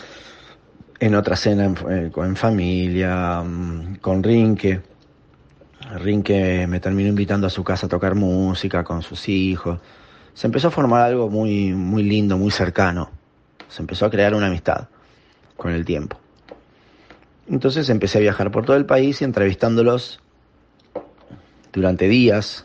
en 0.98 1.14
otra 1.14 1.34
cena 1.34 1.64
en, 1.64 2.36
familia, 2.36 3.42
mm, 3.42 3.96
con 3.96 4.22
Rinque, 4.22 4.82
Rinque 5.98 6.66
me 6.68 6.78
terminó 6.78 7.08
invitando 7.08 7.46
a 7.46 7.50
su 7.50 7.64
casa 7.64 7.86
a 7.86 7.88
tocar 7.88 8.14
música 8.14 8.84
con 8.84 9.02
sus 9.02 9.28
hijos. 9.28 9.80
Se 10.34 10.46
empezó 10.46 10.68
a 10.68 10.70
formar 10.70 11.02
algo 11.02 11.28
muy, 11.30 11.72
muy 11.72 12.02
lindo, 12.02 12.36
muy 12.36 12.50
cercano. 12.50 13.10
Se 13.68 13.82
empezó 13.82 14.06
a 14.06 14.10
crear 14.10 14.34
una 14.34 14.46
amistad 14.46 14.88
con 15.60 15.72
el 15.72 15.84
tiempo. 15.84 16.18
Entonces 17.46 17.90
empecé 17.90 18.18
a 18.18 18.22
viajar 18.22 18.50
por 18.50 18.64
todo 18.64 18.76
el 18.76 18.86
país 18.86 19.20
y 19.20 19.24
entrevistándolos 19.24 20.20
durante 21.72 22.08
días. 22.08 22.64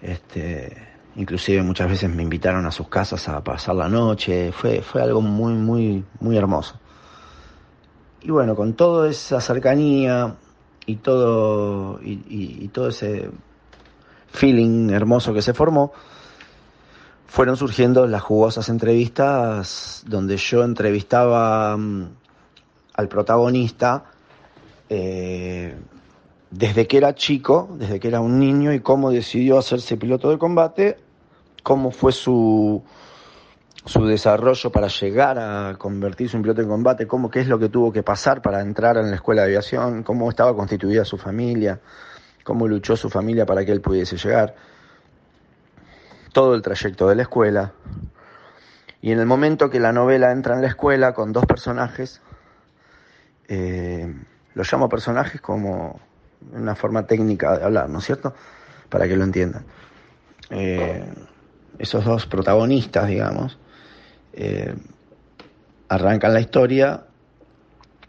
Este, 0.00 0.76
inclusive 1.16 1.62
muchas 1.62 1.90
veces 1.90 2.08
me 2.08 2.22
invitaron 2.22 2.64
a 2.66 2.72
sus 2.72 2.88
casas 2.88 3.28
a 3.28 3.44
pasar 3.44 3.76
la 3.76 3.88
noche. 3.88 4.50
Fue, 4.50 4.80
fue 4.80 5.02
algo 5.02 5.20
muy, 5.20 5.52
muy, 5.52 6.04
muy 6.20 6.36
hermoso. 6.38 6.80
Y 8.22 8.30
bueno, 8.30 8.56
con 8.56 8.72
toda 8.72 9.10
esa 9.10 9.40
cercanía 9.40 10.36
y 10.86 10.96
todo, 10.96 12.00
y, 12.02 12.66
todo 12.68 12.88
ese 12.88 13.30
feeling 14.28 14.90
hermoso 14.90 15.34
que 15.34 15.42
se 15.42 15.52
formó, 15.52 15.92
fueron 17.28 17.56
surgiendo 17.56 18.06
las 18.06 18.22
jugosas 18.22 18.68
entrevistas 18.70 20.02
donde 20.06 20.38
yo 20.38 20.64
entrevistaba 20.64 21.76
mm, 21.76 22.08
al 22.94 23.08
protagonista 23.08 24.04
eh, 24.88 25.76
desde 26.50 26.86
que 26.86 26.96
era 26.96 27.14
chico, 27.14 27.68
desde 27.78 28.00
que 28.00 28.08
era 28.08 28.20
un 28.20 28.38
niño 28.38 28.72
y 28.72 28.80
cómo 28.80 29.10
decidió 29.10 29.58
hacerse 29.58 29.98
piloto 29.98 30.30
de 30.30 30.38
combate, 30.38 30.96
cómo 31.62 31.90
fue 31.90 32.12
su, 32.12 32.82
su 33.84 34.06
desarrollo 34.06 34.72
para 34.72 34.88
llegar 34.88 35.38
a 35.38 35.76
convertirse 35.76 36.34
en 36.34 36.42
piloto 36.42 36.62
de 36.62 36.68
combate, 36.68 37.06
cómo 37.06 37.30
qué 37.30 37.40
es 37.40 37.46
lo 37.48 37.58
que 37.58 37.68
tuvo 37.68 37.92
que 37.92 38.02
pasar 38.02 38.40
para 38.40 38.62
entrar 38.62 38.96
en 38.96 39.10
la 39.10 39.16
escuela 39.16 39.42
de 39.42 39.48
aviación, 39.48 40.02
cómo 40.02 40.30
estaba 40.30 40.56
constituida 40.56 41.04
su 41.04 41.18
familia, 41.18 41.78
cómo 42.42 42.66
luchó 42.66 42.96
su 42.96 43.10
familia 43.10 43.44
para 43.44 43.66
que 43.66 43.72
él 43.72 43.82
pudiese 43.82 44.16
llegar, 44.16 44.54
todo 46.38 46.54
el 46.54 46.62
trayecto 46.62 47.08
de 47.08 47.16
la 47.16 47.22
escuela. 47.22 47.72
Y 49.02 49.10
en 49.10 49.18
el 49.18 49.26
momento 49.26 49.70
que 49.70 49.80
la 49.80 49.92
novela 49.92 50.30
entra 50.30 50.54
en 50.54 50.62
la 50.62 50.68
escuela 50.68 51.12
con 51.12 51.32
dos 51.32 51.44
personajes, 51.46 52.20
eh, 53.48 54.14
los 54.54 54.72
llamo 54.72 54.88
personajes 54.88 55.40
como 55.40 55.98
una 56.52 56.76
forma 56.76 57.08
técnica 57.08 57.58
de 57.58 57.64
hablar, 57.64 57.88
¿no 57.88 57.98
es 57.98 58.04
cierto? 58.04 58.34
Para 58.88 59.08
que 59.08 59.16
lo 59.16 59.24
entiendan. 59.24 59.64
Eh, 60.50 61.12
esos 61.76 62.04
dos 62.04 62.26
protagonistas, 62.26 63.08
digamos, 63.08 63.58
eh, 64.32 64.76
arrancan 65.88 66.34
la 66.34 66.40
historia 66.40 67.02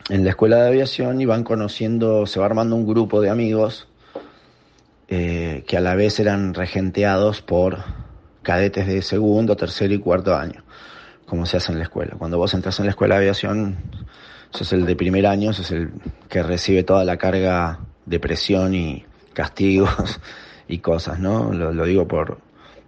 en 0.07 0.23
la 0.23 0.29
escuela 0.29 0.57
de 0.57 0.67
aviación 0.67 1.19
y 1.19 1.25
van 1.25 1.43
conociendo, 1.43 2.27
se 2.27 2.39
va 2.39 2.45
armando 2.45 2.75
un 2.75 2.85
grupo 2.85 3.21
de 3.21 3.31
amigos 3.31 3.87
que 5.07 5.75
a 5.75 5.81
la 5.81 5.95
vez 5.95 6.19
eran 6.19 6.53
regenteados 6.53 7.41
por 7.41 7.79
cadetes 8.43 8.87
de 8.87 9.01
segundo, 9.01 9.55
tercer 9.55 9.91
y 9.91 9.99
cuarto 9.99 10.35
año, 10.35 10.63
como 11.25 11.45
se 11.45 11.57
hace 11.57 11.71
en 11.71 11.79
la 11.79 11.83
escuela. 11.83 12.15
Cuando 12.17 12.37
vos 12.37 12.53
entras 12.53 12.79
en 12.79 12.85
la 12.85 12.91
escuela 12.91 13.15
de 13.15 13.21
aviación, 13.21 13.77
sos 14.51 14.73
el 14.73 14.85
de 14.85 14.95
primer 14.95 15.25
año, 15.27 15.53
sos 15.53 15.71
el 15.71 15.91
que 16.27 16.43
recibe 16.43 16.83
toda 16.83 17.03
la 17.03 17.17
carga 17.17 17.79
de 18.05 18.19
presión 18.19 18.73
y 18.73 19.05
castigos 19.33 20.19
y 20.67 20.79
cosas, 20.79 21.19
¿no? 21.19 21.53
Lo, 21.53 21.85
digo 21.85 22.07
por, 22.07 22.39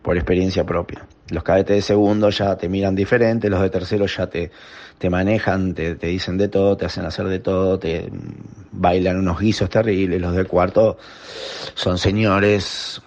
por 0.01 0.17
experiencia 0.17 0.65
propia. 0.65 1.05
Los 1.29 1.43
cadetes 1.43 1.75
de 1.77 1.81
segundo 1.81 2.29
ya 2.29 2.58
te 2.58 2.67
miran 2.67 2.96
diferente, 2.96 3.50
los 3.50 3.62
de 3.62 3.70
tercero 3.70 4.05
ya 4.05 4.27
te, 4.27 4.51
te 4.98 5.10
manejan, 5.10 5.74
te, 5.74 5.96
te, 5.96 6.08
dicen 6.08 6.38
de 6.38 6.50
todo, 6.50 6.75
te 6.75 6.86
hacen 6.86 7.05
hacer 7.05 7.27
de 7.27 7.39
todo, 7.39 7.79
te 7.79 8.10
bailan 8.72 9.17
unos 9.17 9.39
guisos 9.39 9.70
terribles, 9.70 10.20
los 10.20 10.36
de 10.36 10.43
cuarto 10.46 10.98
son 11.74 11.98
señores 11.98 13.01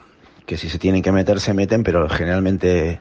que 0.46 0.56
si 0.56 0.68
se 0.68 0.78
tienen 0.78 1.02
que 1.02 1.12
meter 1.12 1.40
se 1.40 1.54
meten, 1.54 1.82
pero 1.82 2.08
generalmente 2.08 3.00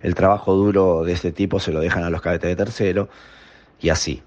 el 0.00 0.14
trabajo 0.14 0.54
duro 0.54 1.04
de 1.04 1.12
este 1.12 1.32
tipo 1.32 1.60
se 1.60 1.72
lo 1.72 1.80
dejan 1.80 2.04
a 2.04 2.10
los 2.10 2.20
cadetes 2.20 2.50
de 2.50 2.56
tercero 2.56 3.08
y 3.80 3.88
así 3.90 4.22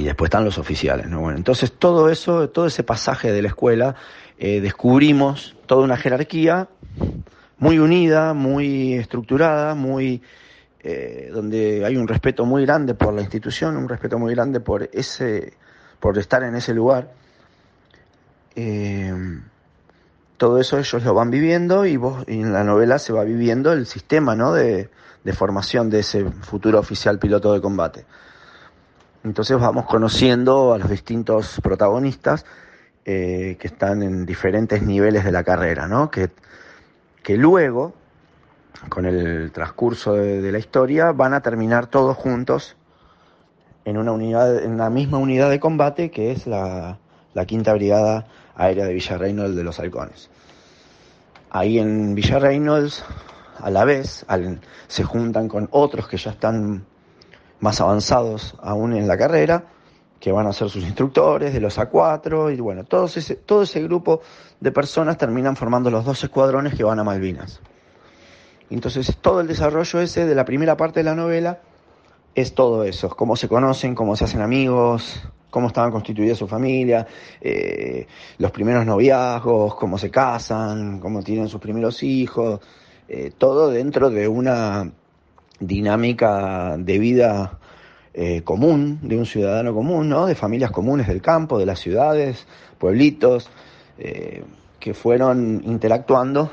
y 0.00 0.04
después 0.04 0.28
están 0.28 0.46
los 0.46 0.56
oficiales, 0.56 1.08
¿no? 1.08 1.20
Bueno, 1.20 1.36
entonces 1.36 1.72
todo 1.72 2.08
eso, 2.08 2.48
todo 2.48 2.66
ese 2.66 2.82
pasaje 2.82 3.32
de 3.32 3.42
la 3.42 3.48
escuela, 3.48 3.96
eh, 4.38 4.62
descubrimos 4.62 5.56
toda 5.66 5.84
una 5.84 5.98
jerarquía 5.98 6.68
muy 7.58 7.78
unida, 7.78 8.32
muy 8.32 8.94
estructurada, 8.94 9.74
muy 9.74 10.22
eh, 10.82 11.30
donde 11.32 11.84
hay 11.84 11.96
un 11.96 12.08
respeto 12.08 12.46
muy 12.46 12.64
grande 12.64 12.94
por 12.94 13.12
la 13.12 13.20
institución, 13.20 13.76
un 13.76 13.90
respeto 13.90 14.18
muy 14.18 14.34
grande 14.34 14.60
por 14.60 14.88
ese, 14.92 15.52
por 15.98 16.16
estar 16.16 16.42
en 16.44 16.54
ese 16.54 16.72
lugar. 16.72 17.12
Eh, 18.56 19.12
todo 20.40 20.58
eso 20.58 20.78
ellos 20.78 21.04
lo 21.04 21.12
van 21.12 21.30
viviendo 21.30 21.84
y 21.84 21.98
vos 21.98 22.24
y 22.26 22.40
en 22.40 22.54
la 22.54 22.64
novela 22.64 22.98
se 22.98 23.12
va 23.12 23.24
viviendo 23.24 23.74
el 23.74 23.84
sistema, 23.84 24.34
¿no? 24.34 24.54
De, 24.54 24.88
formación 25.34 25.90
de 25.90 25.98
ese 25.98 26.24
futuro 26.24 26.78
oficial 26.78 27.18
piloto 27.18 27.52
de 27.52 27.60
combate. 27.60 28.06
Entonces 29.22 29.60
vamos 29.60 29.84
conociendo 29.84 30.72
a 30.72 30.78
los 30.78 30.88
distintos 30.88 31.60
protagonistas 31.62 32.46
eh, 33.04 33.58
que 33.60 33.66
están 33.66 34.02
en 34.02 34.24
diferentes 34.24 34.82
niveles 34.82 35.26
de 35.26 35.30
la 35.30 35.44
carrera, 35.44 35.86
¿no? 35.86 36.10
Que, 36.10 36.30
que 37.22 37.36
luego, 37.36 37.92
con 38.88 39.04
el 39.04 39.52
transcurso 39.52 40.14
de, 40.14 40.50
la 40.50 40.58
historia, 40.58 41.12
van 41.12 41.34
a 41.34 41.42
terminar 41.42 41.86
todos 41.86 42.16
juntos 42.16 42.76
en 43.84 43.98
una 43.98 44.12
unidad, 44.12 44.64
en 44.64 44.78
la 44.78 44.88
misma 44.88 45.18
unidad 45.18 45.50
de 45.50 45.60
combate 45.60 46.10
que 46.10 46.32
es 46.32 46.46
la, 46.46 46.98
la 47.34 47.44
Quinta 47.44 47.74
Brigada 47.74 48.26
Aérea 48.60 48.84
de 48.84 48.92
Villarreynolds 48.92 49.56
de 49.56 49.64
los 49.64 49.80
Halcones. 49.80 50.28
Ahí 51.50 51.78
en 51.78 52.14
Villarreynolds, 52.14 53.02
a 53.58 53.70
la 53.70 53.84
vez, 53.84 54.26
se 54.86 55.02
juntan 55.02 55.48
con 55.48 55.68
otros 55.72 56.06
que 56.06 56.18
ya 56.18 56.32
están 56.32 56.84
más 57.60 57.80
avanzados 57.80 58.54
aún 58.62 58.92
en 58.92 59.08
la 59.08 59.16
carrera, 59.16 59.64
que 60.20 60.30
van 60.30 60.46
a 60.46 60.52
ser 60.52 60.68
sus 60.68 60.84
instructores 60.84 61.54
de 61.54 61.60
los 61.60 61.78
A4, 61.78 62.54
y 62.54 62.60
bueno, 62.60 62.84
ese, 63.06 63.36
todo 63.36 63.62
ese 63.62 63.82
grupo 63.82 64.20
de 64.60 64.70
personas 64.70 65.16
terminan 65.16 65.56
formando 65.56 65.90
los 65.90 66.04
dos 66.04 66.22
escuadrones 66.22 66.74
que 66.74 66.84
van 66.84 66.98
a 66.98 67.04
Malvinas. 67.04 67.60
Entonces, 68.68 69.16
todo 69.22 69.40
el 69.40 69.46
desarrollo 69.46 70.00
ese 70.00 70.26
de 70.26 70.34
la 70.34 70.44
primera 70.44 70.76
parte 70.76 71.00
de 71.00 71.04
la 71.04 71.14
novela 71.14 71.60
es 72.34 72.54
todo 72.54 72.84
eso, 72.84 73.08
cómo 73.08 73.36
se 73.36 73.48
conocen, 73.48 73.94
cómo 73.94 74.16
se 74.16 74.24
hacen 74.24 74.42
amigos, 74.42 75.22
cómo 75.50 75.66
estaban 75.66 75.90
constituidas 75.90 76.38
su 76.38 76.46
familia, 76.46 77.06
eh, 77.40 78.06
los 78.38 78.50
primeros 78.50 78.86
noviazgos, 78.86 79.74
cómo 79.74 79.98
se 79.98 80.10
casan, 80.10 81.00
cómo 81.00 81.22
tienen 81.22 81.48
sus 81.48 81.60
primeros 81.60 82.02
hijos, 82.02 82.60
eh, 83.08 83.32
todo 83.36 83.70
dentro 83.70 84.10
de 84.10 84.28
una 84.28 84.90
dinámica 85.58 86.76
de 86.78 86.98
vida 86.98 87.58
eh, 88.14 88.42
común, 88.42 89.00
de 89.02 89.16
un 89.18 89.26
ciudadano 89.26 89.74
común, 89.74 90.08
¿no? 90.08 90.26
de 90.26 90.34
familias 90.34 90.70
comunes 90.70 91.08
del 91.08 91.20
campo, 91.20 91.58
de 91.58 91.66
las 91.66 91.80
ciudades, 91.80 92.46
pueblitos, 92.78 93.50
que 94.78 94.94
fueron 94.94 95.60
interactuando 95.66 96.50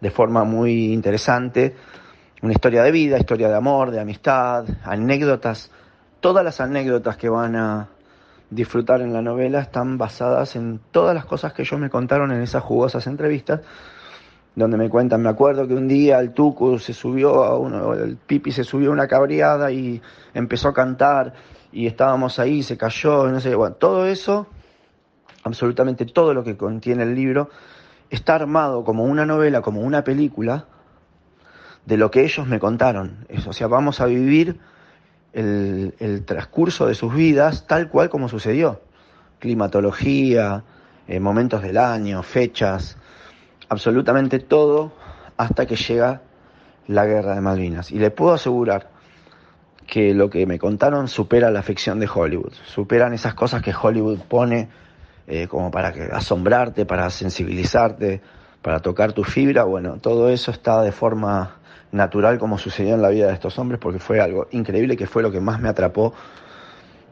de 0.00 0.10
forma 0.10 0.42
muy 0.42 0.92
interesante. 0.92 1.76
Una 2.42 2.52
historia 2.52 2.82
de 2.82 2.90
vida, 2.90 3.16
historia 3.16 3.48
de 3.48 3.54
amor, 3.54 3.92
de 3.92 4.00
amistad, 4.00 4.66
anécdotas. 4.82 5.70
Todas 6.18 6.44
las 6.44 6.60
anécdotas 6.60 7.16
que 7.16 7.28
van 7.28 7.54
a 7.54 7.88
disfrutar 8.54 9.00
en 9.00 9.12
la 9.12 9.22
novela 9.22 9.60
están 9.60 9.98
basadas 9.98 10.56
en 10.56 10.80
todas 10.90 11.14
las 11.14 11.24
cosas 11.24 11.52
que 11.52 11.62
ellos 11.62 11.80
me 11.80 11.90
contaron 11.90 12.32
en 12.32 12.42
esas 12.42 12.62
jugosas 12.62 13.06
entrevistas 13.06 13.60
donde 14.54 14.76
me 14.76 14.88
cuentan, 14.88 15.20
me 15.20 15.28
acuerdo 15.28 15.66
que 15.66 15.74
un 15.74 15.88
día 15.88 16.20
el 16.20 16.32
Tucu 16.32 16.78
se 16.78 16.92
subió 16.92 17.42
a 17.42 17.58
uno, 17.58 17.92
el 17.94 18.16
Pipi 18.16 18.52
se 18.52 18.62
subió 18.62 18.90
a 18.90 18.92
una 18.92 19.08
cabriada 19.08 19.72
y 19.72 20.00
empezó 20.32 20.68
a 20.68 20.74
cantar 20.74 21.34
y 21.72 21.86
estábamos 21.88 22.38
ahí, 22.38 22.62
se 22.62 22.76
cayó, 22.76 23.26
no 23.26 23.40
sé, 23.40 23.54
bueno, 23.56 23.74
todo 23.74 24.06
eso, 24.06 24.46
absolutamente 25.42 26.06
todo 26.06 26.34
lo 26.34 26.44
que 26.44 26.56
contiene 26.56 27.02
el 27.02 27.16
libro, 27.16 27.50
está 28.10 28.36
armado 28.36 28.84
como 28.84 29.02
una 29.02 29.26
novela, 29.26 29.60
como 29.60 29.80
una 29.80 30.04
película 30.04 30.66
de 31.84 31.96
lo 31.96 32.12
que 32.12 32.22
ellos 32.22 32.46
me 32.46 32.60
contaron. 32.60 33.26
O 33.48 33.52
sea, 33.52 33.66
vamos 33.66 34.00
a 34.00 34.06
vivir 34.06 34.60
el, 35.34 36.22
transcurso 36.24 36.86
de 36.86 36.94
sus 36.94 37.14
vidas 37.14 37.66
tal 37.66 37.88
cual 37.88 38.08
como 38.08 38.28
sucedió. 38.28 38.80
Climatología, 39.38 40.64
eh, 41.06 41.20
momentos 41.20 41.62
del 41.62 41.76
año, 41.76 42.22
fechas, 42.22 42.96
absolutamente 43.68 44.38
todo 44.38 44.92
hasta 45.36 45.66
que 45.66 45.76
llega 45.76 46.22
la 46.86 47.04
guerra 47.06 47.34
de 47.34 47.40
Malvinas. 47.40 47.90
Y 47.90 47.98
le 47.98 48.10
puedo 48.10 48.32
asegurar 48.32 48.90
que 49.86 50.14
lo 50.14 50.30
que 50.30 50.46
me 50.46 50.58
contaron 50.58 51.08
supera 51.08 51.50
la 51.50 51.62
ficción 51.62 51.98
de 51.98 52.08
Hollywood, 52.12 52.52
superan 52.64 53.12
esas 53.12 53.34
cosas 53.34 53.60
que 53.62 53.74
Hollywood 53.74 54.20
pone 54.20 54.68
eh, 55.26 55.46
como 55.46 55.70
para 55.70 55.92
que, 55.92 56.02
asombrarte, 56.04 56.86
para 56.86 57.10
sensibilizarte, 57.10 58.20
para 58.62 58.80
tocar 58.80 59.12
tu 59.12 59.24
fibra. 59.24 59.64
Bueno, 59.64 59.98
todo 60.00 60.30
eso 60.30 60.50
está 60.50 60.82
de 60.82 60.92
forma 60.92 61.56
natural 61.94 62.38
como 62.38 62.58
sucedió 62.58 62.94
en 62.94 63.02
la 63.02 63.08
vida 63.08 63.28
de 63.28 63.34
estos 63.34 63.58
hombres 63.58 63.80
porque 63.80 63.98
fue 63.98 64.20
algo 64.20 64.48
increíble 64.50 64.96
que 64.96 65.06
fue 65.06 65.22
lo 65.22 65.30
que 65.30 65.40
más 65.40 65.60
me 65.60 65.68
atrapó 65.68 66.12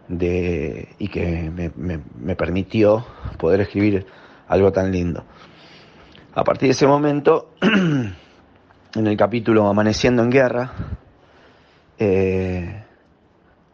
de, 0.09 0.89
y 0.99 1.09
que 1.09 1.51
me, 1.51 1.71
me 2.19 2.37
permitió 2.37 3.07
poder 3.39 3.61
escribir 3.61 4.07
algo 4.49 4.73
tan 4.73 4.93
lindo. 4.93 5.25
A 6.35 6.45
partir 6.45 6.69
de 6.69 6.73
ese 6.73 6.87
momento, 6.87 7.55
en 7.61 9.07
el 9.07 9.17
capítulo 9.17 9.69
Amaneciendo 9.69 10.23
en 10.23 10.31
Guerra, 10.31 10.73
eh, 11.99 12.85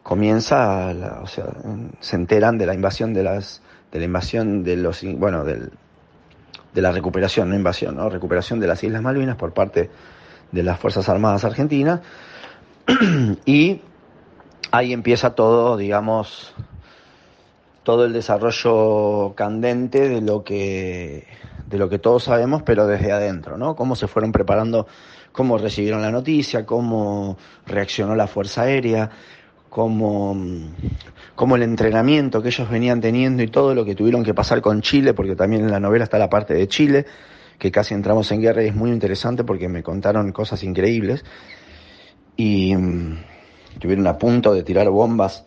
comienza, 0.03 1.21
o 1.23 1.27
sea, 1.27 1.47
se 2.01 2.17
enteran 2.17 2.59
de 2.59 2.67
la 2.67 2.75
invasión 2.75 3.15
de 3.15 3.23
las, 3.23 3.63
de 3.93 3.99
la 4.01 4.05
invasión 4.05 4.65
de 4.65 4.77
los, 4.77 5.03
bueno, 5.05 5.45
del, 5.45 5.71
de 6.75 6.83
la 6.83 6.93
recuperación, 6.93 7.49
no 7.49 7.57
invasión, 7.57 7.97
¿no? 7.97 8.09
recuperación 8.11 8.61
de 8.61 8.67
las 8.67 8.83
Islas 8.83 9.03
Malvinas 9.03 9.37
por 9.37 9.53
parte 9.53 9.91
de 10.53 10.63
las 10.63 10.79
Fuerzas 10.79 11.09
Armadas 11.09 11.45
Argentinas 11.45 12.01
y 13.45 13.83
ahí 14.71 14.93
empieza 14.93 15.35
todo, 15.35 15.77
digamos, 15.77 16.55
todo 17.83 18.05
el 18.05 18.13
desarrollo 18.13 19.35
candente 19.35 20.09
de 20.09 20.21
lo 20.21 20.45
que 20.45 21.27
de 21.67 21.79
lo 21.79 21.89
que 21.89 21.99
todos 21.99 22.25
sabemos, 22.25 22.63
pero 22.63 22.87
desde 22.87 23.13
adentro, 23.13 23.59
¿no? 23.59 23.77
Cómo 23.77 23.95
se 23.95 24.09
fueron 24.09 24.33
preparando, 24.33 24.87
cómo 25.33 25.59
recibieron 25.59 26.01
la 26.01 26.11
noticia, 26.11 26.65
cómo 26.65 27.37
reaccionó 27.67 28.15
la 28.17 28.27
Fuerza 28.27 28.63
Aérea, 28.63 29.11
cómo, 29.69 30.35
cómo 31.35 31.57
el 31.57 31.63
entrenamiento 31.63 32.43
que 32.43 32.49
ellos 32.49 32.71
venían 32.71 33.01
teniendo 33.01 33.43
y 33.43 33.49
todo 33.49 33.75
lo 33.75 33.85
que 33.85 33.95
tuvieron 33.95 34.25
que 34.25 34.35
pasar 34.35 34.63
con 34.63 34.81
Chile, 34.81 35.13
porque 35.13 35.37
también 35.37 35.63
en 35.63 35.71
la 35.71 35.81
novela 35.81 36.05
está 36.05 36.19
la 36.19 36.31
parte 36.31 36.55
de 36.55 36.67
Chile, 36.69 37.07
que 37.59 37.71
casi 37.71 37.95
entramos 37.95 38.31
en 38.33 38.41
guerra 38.41 38.63
y 38.63 38.69
es 38.69 38.75
muy 38.75 38.91
interesante 38.91 39.45
porque 39.45 39.69
me 39.69 39.83
contaron 39.83 40.33
cosas 40.33 40.63
increíbles. 40.63 41.25
Y 42.37 42.75
mm, 42.77 43.19
estuvieron 43.75 44.07
a 44.07 44.17
punto 44.17 44.55
de 44.55 44.63
tirar 44.63 44.89
bombas 44.91 45.45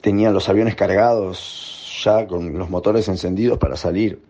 tenían 0.00 0.32
los 0.32 0.48
aviones 0.48 0.74
cargados 0.74 2.02
ya 2.04 2.26
con 2.26 2.58
los 2.58 2.70
motores 2.70 3.08
encendidos 3.08 3.58
para 3.58 3.76
salir 3.76 4.22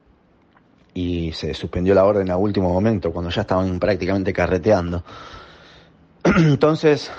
y 0.93 1.33
se 1.33 1.55
suspendió 1.55 1.95
la 1.95 2.05
orden 2.05 2.31
a 2.31 2.37
último 2.37 2.73
momento 2.73 3.13
cuando 3.13 3.31
ya 3.31 3.43
estaban 3.43 3.79
prácticamente 3.79 4.33
carreteando. 4.33 5.05
Entonces, 6.25 7.11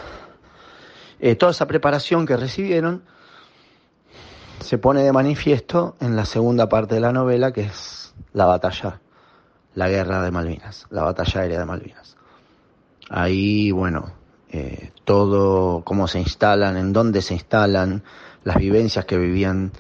eh, 1.19 1.35
toda 1.35 1.51
esa 1.51 1.67
preparación 1.67 2.25
que 2.25 2.35
recibieron 2.35 3.03
se 4.59 4.77
pone 4.77 5.03
de 5.03 5.11
manifiesto 5.11 5.95
en 6.01 6.15
la 6.15 6.25
segunda 6.25 6.67
parte 6.67 6.95
de 6.95 7.01
la 7.01 7.13
novela, 7.13 7.51
que 7.53 7.61
es 7.61 8.00
la 8.33 8.45
batalla, 8.45 9.01
la 9.75 9.89
guerra 9.89 10.21
de 10.23 10.31
Malvinas, 10.31 10.87
la 10.89 11.03
batalla 11.03 11.41
aérea 11.41 11.59
de 11.59 11.65
Malvinas. 11.65 12.17
Ahí, 13.09 13.71
bueno, 13.71 14.13
eh, 14.51 14.91
todo, 15.03 15.83
cómo 15.83 16.07
se 16.07 16.19
instalan, 16.19 16.77
en 16.77 16.93
dónde 16.93 17.21
se 17.21 17.33
instalan, 17.33 18.03
las 18.43 18.57
vivencias 18.57 19.05
que 19.05 19.17
vivían 19.17 19.71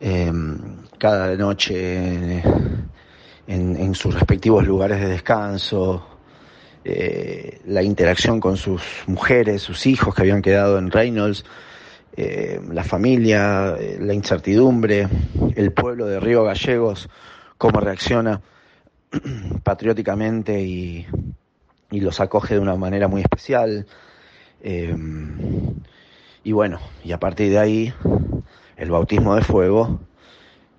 eh, 0.00 0.32
cada 0.98 1.34
noche 1.36 2.42
en, 3.46 3.94
sus 3.94 4.14
respectivos 4.14 4.66
lugares 4.66 5.00
de 5.00 5.08
descanso, 5.08 6.06
eh, 6.84 7.60
la 7.66 7.82
interacción 7.82 8.38
con 8.40 8.56
sus 8.56 8.82
mujeres, 9.06 9.62
sus 9.62 9.86
hijos 9.86 10.14
que 10.14 10.22
habían 10.22 10.42
quedado 10.42 10.78
en 10.78 10.90
Reynolds, 10.90 11.44
eh, 12.16 12.60
la 12.70 12.84
familia, 12.84 13.76
la 14.00 14.14
incertidumbre, 14.14 15.08
el 15.56 15.72
pueblo 15.72 16.06
de 16.06 16.20
Río 16.20 16.44
Gallegos, 16.44 17.08
cómo 17.58 17.80
reacciona 17.80 18.40
patrióticamente 19.62 20.60
y, 20.62 21.06
los 21.90 22.20
acoge 22.20 22.54
de 22.54 22.60
una 22.60 22.76
manera 22.76 23.08
muy 23.08 23.22
especial. 23.22 23.86
Y 26.44 26.52
bueno, 26.52 26.80
y 27.04 27.12
a 27.12 27.18
partir 27.18 27.50
de 27.50 27.58
ahí, 27.58 27.94
el 28.76 28.90
bautismo 28.90 29.34
de 29.34 29.42
fuego 29.42 30.00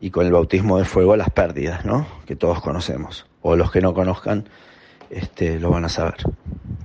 y 0.01 0.09
con 0.09 0.25
el 0.25 0.31
bautismo 0.31 0.77
de 0.77 0.85
fuego 0.85 1.15
las 1.15 1.29
pérdidas, 1.29 1.85
¿no? 1.85 2.07
Que 2.25 2.35
todos 2.35 2.61
conocemos. 2.61 3.27
O 3.41 3.55
los 3.55 3.71
que 3.71 3.81
no 3.81 3.93
conozcan, 3.93 4.49
este, 5.09 5.59
lo 5.59 5.69
van 5.69 5.85
a 5.85 5.89
saber. 5.89 6.15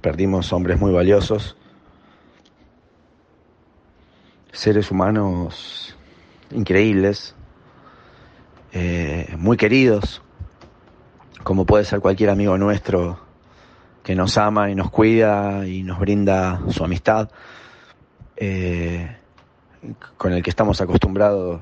Perdimos 0.00 0.52
hombres 0.52 0.78
muy 0.80 0.92
valiosos, 0.92 1.56
seres 4.52 4.90
humanos 4.90 5.96
increíbles, 6.50 7.34
eh, 8.76 9.32
muy 9.38 9.56
queridos, 9.56 10.20
como 11.44 11.64
puede 11.64 11.84
ser 11.84 12.00
cualquier 12.00 12.30
amigo 12.30 12.58
nuestro 12.58 13.20
que 14.02 14.16
nos 14.16 14.36
ama 14.36 14.68
y 14.68 14.74
nos 14.74 14.90
cuida 14.90 15.64
y 15.66 15.84
nos 15.84 16.00
brinda 16.00 16.60
su 16.70 16.82
amistad 16.82 17.30
eh, 18.36 19.16
con 20.16 20.32
el 20.32 20.42
que 20.42 20.50
estamos 20.50 20.80
acostumbrados 20.80 21.60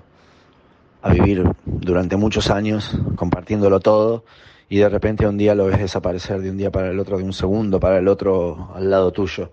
a 1.03 1.13
vivir 1.13 1.45
durante 1.67 2.17
muchos 2.17 2.51
años, 2.51 2.99
compartiéndolo 3.15 3.81
todo, 3.81 4.25
y 4.71 4.79
de 4.79 4.89
repente 4.89 5.27
un 5.27 5.37
día 5.37 5.55
lo 5.55 5.67
ves 5.67 5.81
desaparecer 5.81 6.41
de 6.41 6.51
un 6.51 6.57
día 6.57 6.71
para 6.71 6.89
el 6.89 6.99
otro, 6.99 7.19
de 7.19 7.25
un 7.25 7.35
segundo 7.35 7.79
para 7.79 7.99
el 7.99 8.09
otro 8.09 8.71
al 8.75 8.89
lado 8.89 9.13
tuyo, 9.13 9.53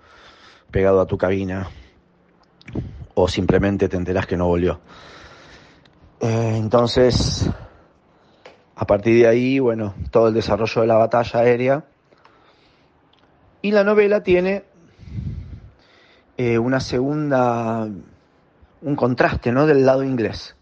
pegado 0.71 1.01
a 1.01 1.07
tu 1.07 1.17
cabina, 1.17 1.67
o 3.15 3.27
simplemente 3.27 3.89
te 3.89 3.97
enterás 3.97 4.25
que 4.27 4.37
no 4.37 4.47
volvió. 4.47 4.79
Eh, 6.21 6.55
entonces, 6.57 7.49
a 8.75 8.85
partir 8.85 9.21
de 9.21 9.27
ahí, 9.27 9.59
bueno, 9.59 9.93
todo 10.11 10.27
el 10.27 10.33
desarrollo 10.33 10.81
de 10.81 10.87
la 10.87 10.97
batalla 10.97 11.39
aérea. 11.39 11.85
Y 13.61 13.71
la 13.71 13.85
novela 13.85 14.21
tiene 14.21 14.63
eh, 16.37 16.59
una 16.59 16.81
segunda, 16.81 17.87
un 18.81 18.95
contraste, 18.97 19.51
¿no? 19.53 19.65
Del 19.65 19.85
lado 19.85 20.03
inglés. 20.03 20.55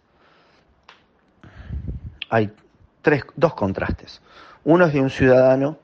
Hay 2.30 2.54
tres, 3.02 3.24
dos 3.36 3.56
contrastes. 3.56 4.22
Uno 4.64 4.86
es 4.86 4.94
de 4.94 5.02
un 5.02 5.10
ciudadano, 5.10 5.80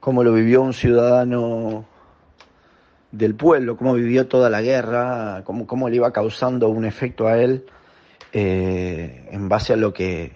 cómo 0.00 0.24
lo 0.24 0.32
vivió 0.32 0.62
un 0.62 0.72
ciudadano 0.72 1.84
del 3.12 3.34
pueblo, 3.36 3.76
cómo 3.76 3.94
vivió 3.94 4.26
toda 4.26 4.50
la 4.50 4.62
guerra, 4.62 5.42
cómo, 5.44 5.66
cómo 5.66 5.88
le 5.88 5.96
iba 5.96 6.12
causando 6.12 6.68
un 6.68 6.84
efecto 6.84 7.28
a 7.28 7.36
él 7.36 7.66
eh, 8.32 9.28
en 9.30 9.48
base 9.48 9.72
a 9.72 9.76
lo 9.76 9.92
que 9.92 10.32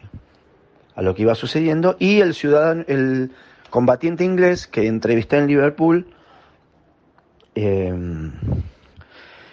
a 0.95 1.03
lo 1.03 1.15
que 1.15 1.23
iba 1.23 1.35
sucediendo. 1.35 1.97
Y 1.99 2.21
el 2.21 2.35
ciudadano, 2.35 2.85
el 2.87 3.33
combatiente 3.71 4.25
inglés 4.25 4.67
que 4.67 4.87
entrevisté 4.87 5.39
en 5.39 5.49
Liverpool 5.49 6.07
Em, 7.55 8.33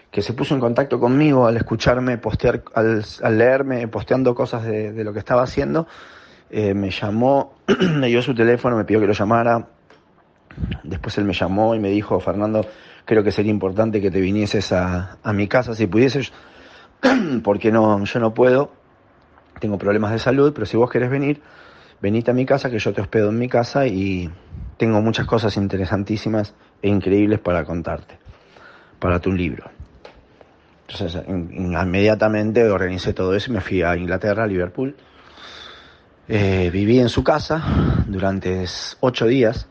que 0.10 0.22
se 0.22 0.34
puso 0.34 0.56
en 0.56 0.60
contacto 0.60 1.00
conmigo 1.00 1.46
al 1.46 1.56
escucharme 1.56 2.18
postear, 2.18 2.64
al, 2.74 3.06
leerme 3.38 3.88
posteando 3.88 4.36
cosas 4.36 4.66
de, 4.66 5.04
lo 5.04 5.14
que 5.14 5.20
estaba 5.20 5.44
haciendo, 5.44 5.88
eh, 6.50 6.74
me 6.74 6.90
llamó, 6.90 7.54
me 7.96 8.08
dio 8.08 8.22
su 8.22 8.36
teléfono, 8.36 8.76
me 8.76 8.84
pidió 8.84 9.00
que 9.00 9.08
lo 9.08 9.14
llamara, 9.14 9.68
después 10.84 11.18
él 11.18 11.24
me 11.26 11.34
llamó 11.34 11.76
y 11.76 11.80
me 11.80 11.90
dijo, 11.90 12.20
Fernando, 12.20 12.66
creo 13.06 13.24
que 13.24 13.32
sería 13.32 13.52
importante 13.52 14.02
que 14.02 14.12
te 14.12 14.20
vinieses 14.20 14.74
a, 14.74 15.18
a 15.24 15.32
mi 15.32 15.48
casa 15.48 15.76
si 15.76 15.88
pudieses, 15.88 16.34
porque 17.44 17.72
no, 17.72 18.04
yo 18.04 18.20
no 18.20 18.34
puedo, 18.34 18.72
tengo 19.60 19.78
problemas 19.78 20.12
de 20.12 20.20
salud, 20.20 20.54
pero 20.54 20.66
si 20.66 20.78
vos 20.78 20.90
querés 20.90 21.10
venir, 21.10 21.42
venite 22.02 22.32
a 22.32 22.34
mi 22.34 22.46
casa, 22.46 22.70
que 22.70 22.80
yo 22.80 22.94
te 22.94 23.02
hospedo 23.02 23.30
en 23.30 23.38
mi 23.38 23.48
casa 23.48 23.88
y 23.88 24.30
tengo 24.78 25.02
muchas 25.02 25.26
cosas 25.26 25.58
interesantísimas 25.58 26.54
e 26.82 26.90
increíbles 26.90 27.40
para 27.40 27.64
contarte, 27.64 28.18
para 29.00 29.20
tu 29.20 29.32
libro. 29.32 29.70
Entonces, 30.88 31.24
inmediatamente 31.28 32.68
organicé 32.70 33.14
todo 33.14 33.34
eso 33.34 33.50
y 33.50 33.54
me 33.54 33.62
fui 33.62 33.82
a 33.82 33.96
Inglaterra, 33.96 34.44
a 34.44 34.48
Liverpool. 34.48 34.96
Eh, 36.28 36.70
viví 36.72 37.00
en 37.00 37.10
su 37.10 37.24
casa 37.24 37.64
durante 38.08 38.66
ocho 39.00 39.26
días 39.26 39.68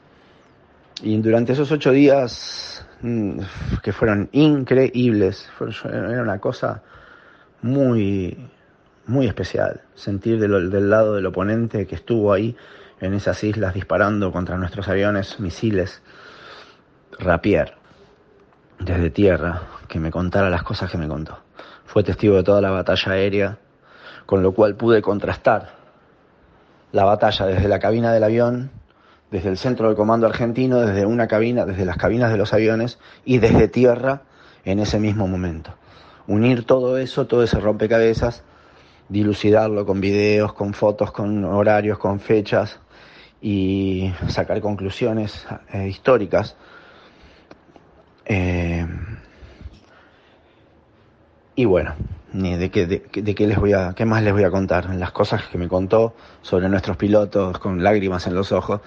y 1.03 1.17
durante 1.21 1.53
esos 1.53 1.71
ocho 1.73 1.91
días 1.91 2.87
mm, 3.03 3.41
que 3.83 3.93
fueron 3.93 4.29
increíbles, 4.33 5.49
era 5.85 6.23
una 6.23 6.39
cosa 6.39 6.83
muy, 7.63 8.49
muy 9.07 9.27
especial. 9.27 9.83
Sentir 9.95 10.39
del 10.41 10.91
lado 10.91 11.15
del 11.15 11.27
oponente 11.27 11.87
que 11.87 11.95
estuvo 11.95 12.33
ahí 12.33 12.57
en 13.01 13.15
esas 13.15 13.43
islas 13.45 13.75
disparando 13.75 14.33
contra 14.33 14.57
nuestros 14.57 14.89
aviones, 14.89 15.41
misiles, 15.41 16.03
Rapier, 17.19 17.75
desde 18.79 19.11
tierra, 19.11 19.63
que 19.89 19.99
me 19.99 20.11
contara 20.11 20.49
las 20.49 20.63
cosas 20.63 20.91
que 20.91 20.99
me 20.99 21.09
contó. 21.09 21.39
Fue 21.85 22.03
testigo 22.03 22.37
de 22.37 22.45
toda 22.45 22.61
la 22.61 22.71
batalla 22.71 23.13
aérea, 23.13 23.59
con 24.27 24.43
lo 24.43 24.53
cual 24.53 24.77
pude 24.77 25.03
contrastar 25.03 25.71
la 26.93 27.05
batalla 27.05 27.47
desde 27.47 27.69
la 27.69 27.79
cabina 27.79 28.13
del 28.13 28.25
avión, 28.25 28.71
desde 29.31 29.49
el 29.49 29.59
centro 29.59 29.89
del 29.89 29.97
comando 29.97 30.27
argentino, 30.27 30.81
desde 30.81 31.07
una 31.07 31.27
cabina, 31.29 31.65
desde 31.65 31.85
las 31.85 31.97
cabinas 31.97 32.31
de 32.33 32.39
los 32.39 32.53
aviones 32.53 32.99
y 33.25 33.39
desde 33.39 33.69
tierra 33.69 34.23
en 34.65 34.79
ese 34.79 34.99
mismo 34.99 35.27
momento. 35.27 35.75
Unir 36.31 36.63
todo 36.63 36.97
eso, 36.97 37.27
todo 37.27 37.43
ese 37.43 37.59
rompecabezas, 37.59 38.45
dilucidarlo 39.09 39.85
con 39.85 40.01
videos, 40.01 40.53
con 40.53 40.75
fotos, 40.75 41.11
con 41.11 41.45
horarios, 41.45 41.99
con 41.99 42.21
fechas 42.21 42.79
y 43.43 44.13
sacar 44.29 44.61
conclusiones 44.61 45.45
eh, 45.73 45.89
históricas 45.89 46.55
eh, 48.27 48.87
y 51.57 51.65
bueno, 51.65 51.97
de 52.33 52.71
qué, 52.71 52.87
de, 52.87 53.35
qué 53.35 53.47
les 53.49 53.59
voy 53.59 53.73
a, 53.73 53.95
qué 53.97 54.05
más 54.05 54.23
les 54.23 54.33
voy 54.33 54.45
a 54.45 54.53
contar. 54.53 54.95
Las 54.95 55.11
cosas 55.11 55.49
que 55.49 55.59
me 55.59 55.67
contó 55.67 56.15
sobre 56.43 56.69
nuestros 56.69 56.97
pilotos 56.97 57.59
con 57.59 57.83
lágrimas 57.83 58.29
en 58.29 58.37
los 58.37 58.53
ojos 58.53 58.83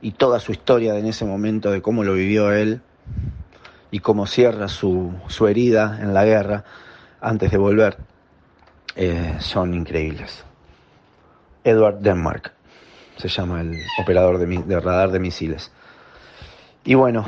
y 0.00 0.12
toda 0.12 0.38
su 0.38 0.52
historia 0.52 0.96
en 0.96 1.06
ese 1.06 1.24
momento 1.24 1.72
de 1.72 1.82
cómo 1.82 2.04
lo 2.04 2.14
vivió 2.14 2.52
él 2.52 2.80
y 3.90 4.00
cómo 4.00 4.26
cierra 4.26 4.68
su, 4.68 5.12
su 5.28 5.46
herida 5.46 5.98
en 6.00 6.14
la 6.14 6.24
guerra 6.24 6.64
antes 7.20 7.50
de 7.50 7.58
volver, 7.58 7.96
eh, 8.94 9.36
son 9.40 9.74
increíbles. 9.74 10.44
Edward 11.64 11.98
Denmark 12.00 12.52
se 13.16 13.28
llama 13.28 13.60
el 13.60 13.74
operador 14.00 14.38
de, 14.38 14.46
de 14.46 14.80
radar 14.80 15.10
de 15.10 15.18
misiles. 15.18 15.72
Y 16.84 16.94
bueno, 16.94 17.24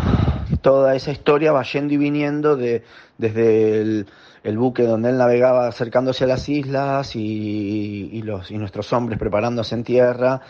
toda 0.62 0.94
esa 0.94 1.10
historia 1.10 1.50
va 1.50 1.64
yendo 1.64 1.94
y 1.94 1.96
viniendo 1.96 2.56
de, 2.56 2.84
desde 3.18 3.80
el, 3.80 4.58
buque 4.58 4.84
donde 4.84 5.10
él 5.10 5.18
navegaba 5.18 5.66
acercándose 5.66 6.24
a 6.24 6.26
las 6.28 6.48
islas 6.48 7.16
y, 7.16 8.22
los, 8.22 8.50
y 8.50 8.58
nuestros 8.58 8.92
hombres 8.92 9.18
preparándose 9.18 9.74
en 9.74 9.82
tierra, 9.82 10.40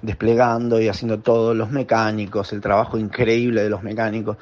desplegando 0.00 0.80
y 0.80 0.88
haciendo 0.88 1.18
todo, 1.18 1.54
los 1.54 1.70
mecánicos, 1.70 2.52
el 2.52 2.60
trabajo 2.60 2.96
increíble 2.98 3.62
de 3.62 3.68
los 3.68 3.82
mecánicos, 3.82 4.36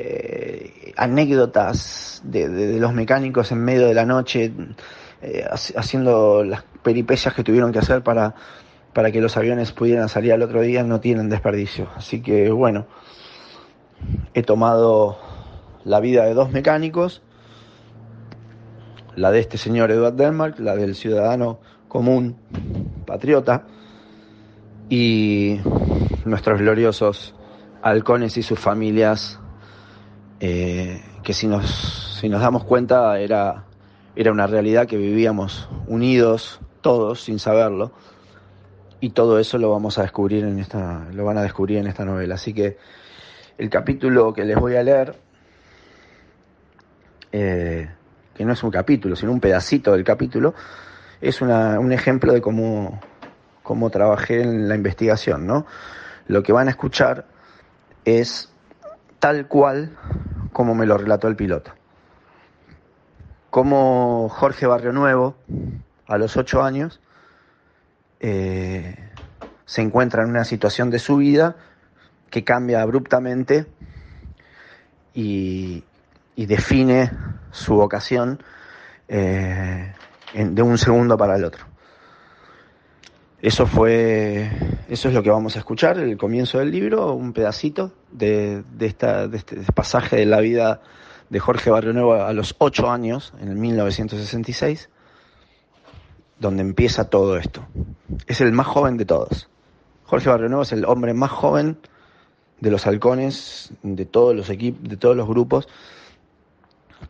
eh, 0.00 0.92
anécdotas 0.96 2.22
de, 2.24 2.78
los 2.78 2.94
mecánicos 2.94 3.50
en 3.50 3.64
medio 3.64 3.88
de 3.88 3.94
la 3.94 4.04
noche, 4.04 4.52
eh, 5.22 5.44
haciendo 5.76 6.44
las 6.44 6.62
peripecias 6.84 7.34
que 7.34 7.42
tuvieron 7.42 7.72
que 7.72 7.80
hacer 7.80 8.04
para, 8.04 8.36
para 8.92 9.10
que 9.10 9.20
los 9.20 9.36
aviones 9.36 9.72
pudieran 9.72 10.08
salir 10.08 10.32
al 10.32 10.42
otro 10.42 10.60
día, 10.60 10.84
no 10.84 11.00
tienen 11.00 11.28
desperdicio. 11.28 11.88
Así 11.96 12.22
que 12.22 12.52
bueno 12.52 12.86
he 14.34 14.44
tomado 14.44 15.18
la 15.84 15.98
vida 15.98 16.24
de 16.26 16.34
dos 16.34 16.52
mecánicos, 16.52 17.22
la 19.16 19.32
de 19.32 19.40
este 19.40 19.58
señor 19.58 19.90
Edward 19.90 20.14
Denmark, 20.14 20.60
la 20.60 20.76
del 20.76 20.94
ciudadano 20.94 21.58
común, 21.88 22.36
patriota, 23.04 23.64
y 24.88 25.58
nuestros 26.24 26.60
gloriosos 26.60 27.34
halcones 27.82 28.36
y 28.36 28.44
sus 28.44 28.60
familias, 28.60 29.40
eh, 30.40 31.02
que 31.22 31.32
si 31.32 31.46
nos, 31.46 32.16
si 32.20 32.28
nos 32.28 32.40
damos 32.40 32.64
cuenta 32.64 33.18
era, 33.18 33.64
era 34.14 34.32
una 34.32 34.46
realidad 34.46 34.86
que 34.86 34.96
vivíamos 34.96 35.68
unidos 35.86 36.60
todos 36.80 37.22
sin 37.22 37.38
saberlo, 37.38 37.92
y 39.00 39.10
todo 39.10 39.38
eso 39.38 39.58
lo 39.58 39.70
vamos 39.70 39.98
a 39.98 40.02
descubrir 40.02 40.44
en 40.44 40.58
esta, 40.58 41.06
lo 41.12 41.24
van 41.24 41.38
a 41.38 41.42
descubrir 41.42 41.78
en 41.78 41.86
esta 41.86 42.04
novela. 42.04 42.34
Así 42.34 42.52
que 42.52 42.78
el 43.56 43.70
capítulo 43.70 44.32
que 44.32 44.44
les 44.44 44.56
voy 44.56 44.76
a 44.76 44.82
leer, 44.82 45.14
eh, 47.32 47.88
que 48.34 48.44
no 48.44 48.52
es 48.52 48.62
un 48.62 48.70
capítulo, 48.70 49.16
sino 49.16 49.32
un 49.32 49.40
pedacito 49.40 49.92
del 49.92 50.04
capítulo, 50.04 50.54
es 51.20 51.40
un 51.40 51.92
ejemplo 51.92 52.32
de 52.32 52.40
cómo, 52.40 53.00
cómo 53.62 53.90
trabajé 53.90 54.42
en 54.42 54.68
la 54.68 54.76
investigación, 54.76 55.46
¿no? 55.46 55.66
Lo 56.28 56.42
que 56.42 56.52
van 56.52 56.68
a 56.68 56.70
escuchar 56.70 57.26
es 58.04 58.52
tal 59.18 59.48
cual 59.48 59.96
como 60.58 60.74
me 60.74 60.86
lo 60.86 60.98
relató 60.98 61.28
el 61.28 61.36
piloto. 61.36 61.70
Como 63.48 64.28
Jorge 64.28 64.66
Barrio 64.66 64.92
Nuevo, 64.92 65.36
a 66.08 66.18
los 66.18 66.36
ocho 66.36 66.64
años, 66.64 67.00
eh, 68.18 68.96
se 69.66 69.82
encuentra 69.82 70.24
en 70.24 70.30
una 70.30 70.42
situación 70.42 70.90
de 70.90 70.98
su 70.98 71.18
vida 71.18 71.54
que 72.28 72.42
cambia 72.42 72.82
abruptamente 72.82 73.66
y, 75.14 75.84
define 76.34 77.12
su 77.52 77.76
vocación 77.76 78.42
eh, 79.06 79.94
de 80.34 80.62
un 80.62 80.76
segundo 80.76 81.16
para 81.16 81.36
el 81.36 81.44
otro. 81.44 81.66
Eso 83.40 83.66
fue, 83.66 84.50
eso 84.88 85.08
es 85.08 85.14
lo 85.14 85.22
que 85.22 85.30
vamos 85.30 85.54
a 85.54 85.60
escuchar, 85.60 85.98
el 85.98 86.16
comienzo 86.16 86.58
del 86.58 86.72
libro, 86.72 87.12
un 87.12 87.32
pedacito 87.32 87.92
de, 88.10 88.64
esta, 88.80 89.28
de 89.28 89.36
este 89.36 89.56
pasaje 89.72 90.16
de 90.16 90.26
la 90.26 90.40
vida 90.40 90.80
de 91.30 91.38
Jorge 91.38 91.70
Barrio 91.70 91.92
Nuevo 91.92 92.14
a 92.14 92.32
los 92.32 92.56
ocho 92.58 92.90
años, 92.90 93.32
en 93.40 93.48
el 93.48 93.54
1966, 93.54 94.88
donde 96.40 96.62
empieza 96.62 97.10
todo 97.10 97.36
esto. 97.36 97.64
Es 98.26 98.40
el 98.40 98.50
más 98.50 98.66
joven 98.66 98.96
de 98.96 99.04
todos. 99.04 99.48
Jorge 100.04 100.30
Barrio 100.30 100.48
Nuevo 100.48 100.62
es 100.62 100.72
el 100.72 100.84
hombre 100.84 101.14
más 101.14 101.30
joven 101.30 101.78
de 102.60 102.70
los 102.72 102.88
halcones, 102.88 103.70
de 103.82 104.04
todos 104.04 104.34
los 104.34 104.50
equipos, 104.50 104.88
de 104.88 104.96
todos 104.96 105.16
los 105.16 105.28
grupos 105.28 105.68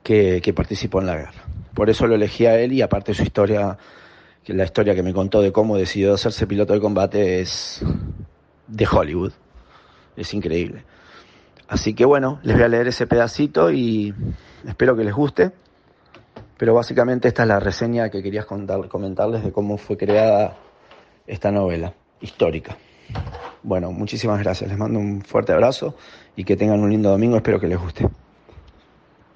que, 0.03 0.43
que, 0.43 0.53
participó 0.53 1.01
en 1.01 1.07
la 1.07 1.17
guerra. 1.17 1.45
Por 1.73 1.89
eso 1.89 2.07
lo 2.07 2.17
elegí 2.17 2.45
a 2.45 2.59
él 2.59 2.75
y 2.75 2.83
aparte 2.83 3.15
su 3.15 3.23
historia, 3.23 3.79
que 4.49 4.55
la 4.55 4.65
historia 4.65 4.95
que 4.95 5.03
me 5.03 5.13
contó 5.13 5.43
de 5.43 5.53
cómo 5.53 5.77
decidió 5.77 6.15
hacerse 6.15 6.47
piloto 6.47 6.73
de 6.73 6.81
combate 6.81 7.41
es 7.41 7.83
de 8.67 8.89
Hollywood. 8.91 9.33
Es 10.17 10.33
increíble. 10.33 10.85
Así 11.69 11.93
que 11.93 12.07
bueno, 12.07 12.41
les 12.43 12.57
voy 12.57 12.65
a 12.65 12.69
leer 12.69 12.89
ese 12.89 13.07
pedacito 13.07 13.71
y 13.71 14.15
espero 14.67 14.97
que 14.97 15.05
les 15.05 15.13
guste. 15.13 15.53
Pero 16.57 16.73
básicamente 16.73 17.29
esta 17.29 17.43
es 17.43 17.49
la 17.49 17.61
reseña 17.61 18.09
que 18.09 18.23
quería 18.23 18.45
contar, 18.45 18.89
comentarles 18.89 19.45
de 19.45 19.53
cómo 19.53 19.77
fue 19.77 19.99
creada 19.99 20.57
esta 21.27 21.51
novela 21.51 21.93
histórica. 22.23 22.79
Bueno, 23.63 23.93
muchísimas 23.93 24.41
gracias. 24.41 24.71
Les 24.71 24.79
mando 24.79 24.99
un 24.99 25.21
fuerte 25.21 25.53
abrazo 25.53 25.95
y 26.37 26.45
que 26.45 26.57
tengan 26.57 26.81
un 26.81 26.89
lindo 26.89 27.11
domingo. 27.11 27.37
Espero 27.37 27.61
que 27.61 27.67
les 27.67 27.79
guste. 27.79 28.09